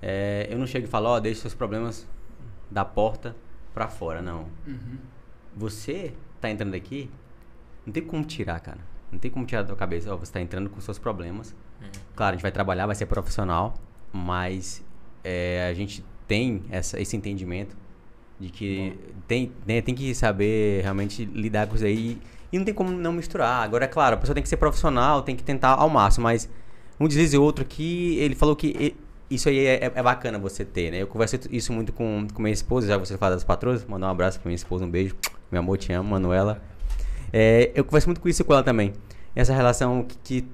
[0.06, 2.06] é, eu não chego e falo, ó, deixa seus problemas
[2.70, 3.34] da porta
[3.74, 4.47] pra fora, não.
[4.68, 4.97] Uhum.
[5.56, 7.10] Você tá entrando aqui,
[7.86, 8.80] não tem como tirar, cara.
[9.10, 10.14] Não tem como tirar da tua cabeça.
[10.14, 11.56] Ó, você tá entrando com seus problemas.
[12.16, 13.76] Claro, a gente vai trabalhar, vai ser profissional,
[14.12, 14.84] mas
[15.24, 17.76] é, a gente tem essa, esse entendimento
[18.39, 18.97] de que
[19.28, 22.20] tem, né, tem que saber realmente lidar com isso aí.
[22.51, 23.64] E não tem como não misturar.
[23.64, 26.49] Agora, é claro, a pessoa tem que ser profissional, tem que tentar ao máximo, mas
[26.99, 28.95] um deslize outro que ele falou que e-
[29.36, 31.02] isso aí é, é bacana você ter, né?
[31.02, 34.12] Eu conversei isso muito com, com minha esposa, já você fala das patroas, mandar um
[34.12, 35.16] abraço pra minha esposa, um beijo.
[35.52, 36.62] Meu amor, te amo, Manuela.
[37.32, 38.94] É, eu converso muito com isso com ela também.
[39.36, 40.48] Essa relação que, que,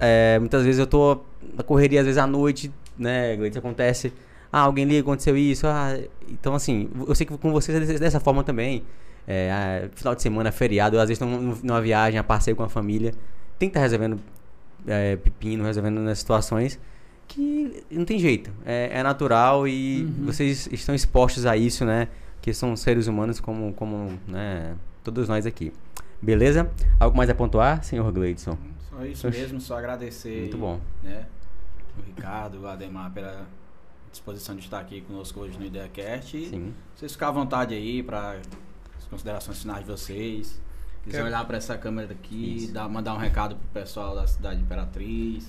[0.00, 1.20] é, muitas vezes eu tô
[1.56, 4.12] na correria, às vezes à noite, né, Gleice, acontece,
[4.52, 8.20] ah, alguém liga, aconteceu isso, ah, então assim, eu sei que com vocês é dessa
[8.20, 8.84] forma também,
[9.26, 12.62] é, ah, final de semana, feriado, às vezes estão num- numa viagem, a passeio com
[12.62, 13.12] a família,
[13.58, 14.20] tem que estar resolvendo
[14.86, 16.78] é, pepino, resolvendo nas situações
[17.28, 20.26] que não tem jeito, é, é natural e Uhum.
[20.26, 22.08] vocês estão expostos a isso, né,
[22.40, 25.72] que são seres humanos como, como né, todos nós aqui.
[26.22, 26.70] Beleza?
[26.98, 28.56] Algo mais a pontuar, senhor Gleidson?
[28.88, 29.38] Só isso Oxe.
[29.38, 30.40] mesmo, só agradecer.
[30.42, 30.80] Muito bom.
[31.02, 31.26] Né,
[31.98, 33.46] o Ricardo, o Ademar, pela
[34.10, 36.36] disposição de estar aqui conosco hoje no IdeaCast.
[36.36, 36.74] E Sim.
[36.94, 38.36] vocês ficam à vontade aí para
[38.98, 40.60] as considerações finais de vocês.
[41.04, 42.72] Quiser olhar para essa câmera daqui, Isso.
[42.72, 45.48] dar, mandar um recado pro pessoal da cidade Imperatriz.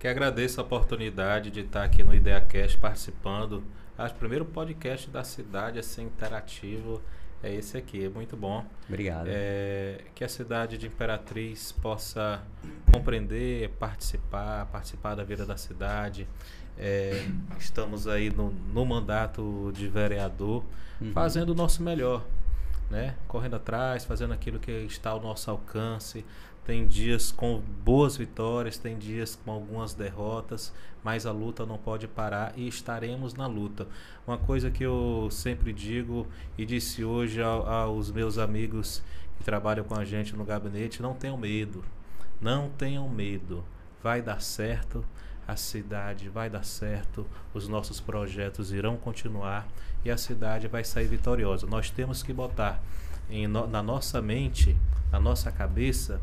[0.00, 3.62] Que agradeço a oportunidade de estar aqui no IdeaCast participando.
[3.98, 7.02] Acho que o primeiro podcast da cidade a ser interativo
[7.42, 8.64] é esse aqui, é muito bom.
[8.88, 9.26] Obrigado.
[9.28, 12.42] É, que a cidade de Imperatriz possa
[12.90, 16.26] compreender, participar, participar da vida da cidade.
[16.78, 17.26] É,
[17.58, 20.64] estamos aí no, no mandato de vereador,
[21.00, 21.12] Uhum.
[21.12, 22.26] fazendo o nosso melhor,
[22.90, 23.14] né?
[23.26, 26.26] Correndo atrás, fazendo aquilo que está ao nosso alcance.
[26.70, 30.72] Tem dias com boas vitórias, tem dias com algumas derrotas,
[31.02, 33.88] mas a luta não pode parar e estaremos na luta.
[34.24, 39.02] Uma coisa que eu sempre digo e disse hoje ao- aos meus amigos
[39.36, 41.84] que trabalham com a gente no gabinete: não tenham medo,
[42.40, 43.64] não tenham medo,
[44.00, 45.04] vai dar certo.
[45.48, 49.66] A cidade vai dar certo, os nossos projetos irão continuar
[50.04, 51.66] e a cidade vai sair vitoriosa.
[51.66, 52.80] Nós temos que botar
[53.48, 54.76] no- na nossa mente,
[55.10, 56.20] na nossa cabeça,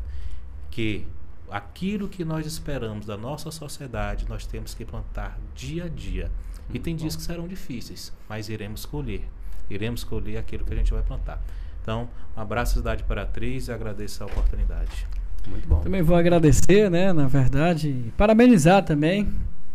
[0.78, 1.08] que
[1.50, 6.30] aquilo que nós esperamos da nossa sociedade, nós temos que plantar dia a dia.
[6.72, 9.24] E tem dias que serão difíceis, mas iremos colher.
[9.72, 11.42] Iremos colher aquilo que a gente vai plantar.
[11.82, 15.08] Então, um abraço, Cidade Imperatriz, e agradeço a oportunidade.
[15.50, 15.80] Muito bom.
[15.80, 19.28] Também vou agradecer, né, na verdade, e parabenizar também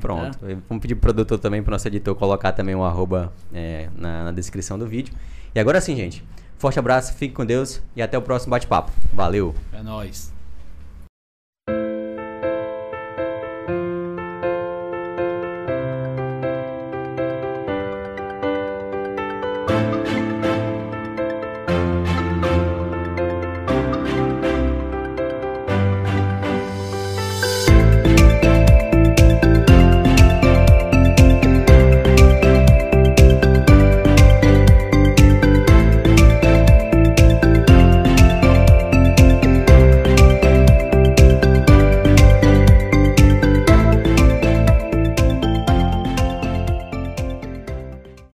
[0.01, 0.37] Pronto.
[0.37, 0.47] tá?
[0.67, 4.31] Vamos pedir pro produtor também, pro nosso editor, colocar também o arroba é, na, na
[4.31, 5.13] descrição do vídeo.
[5.53, 6.21] E agora sim, gente.
[6.57, 8.91] Forte abraço, fique com Deus e até o próximo bate-papo.
[9.13, 9.55] Valeu!
[9.71, 10.34] É nóis.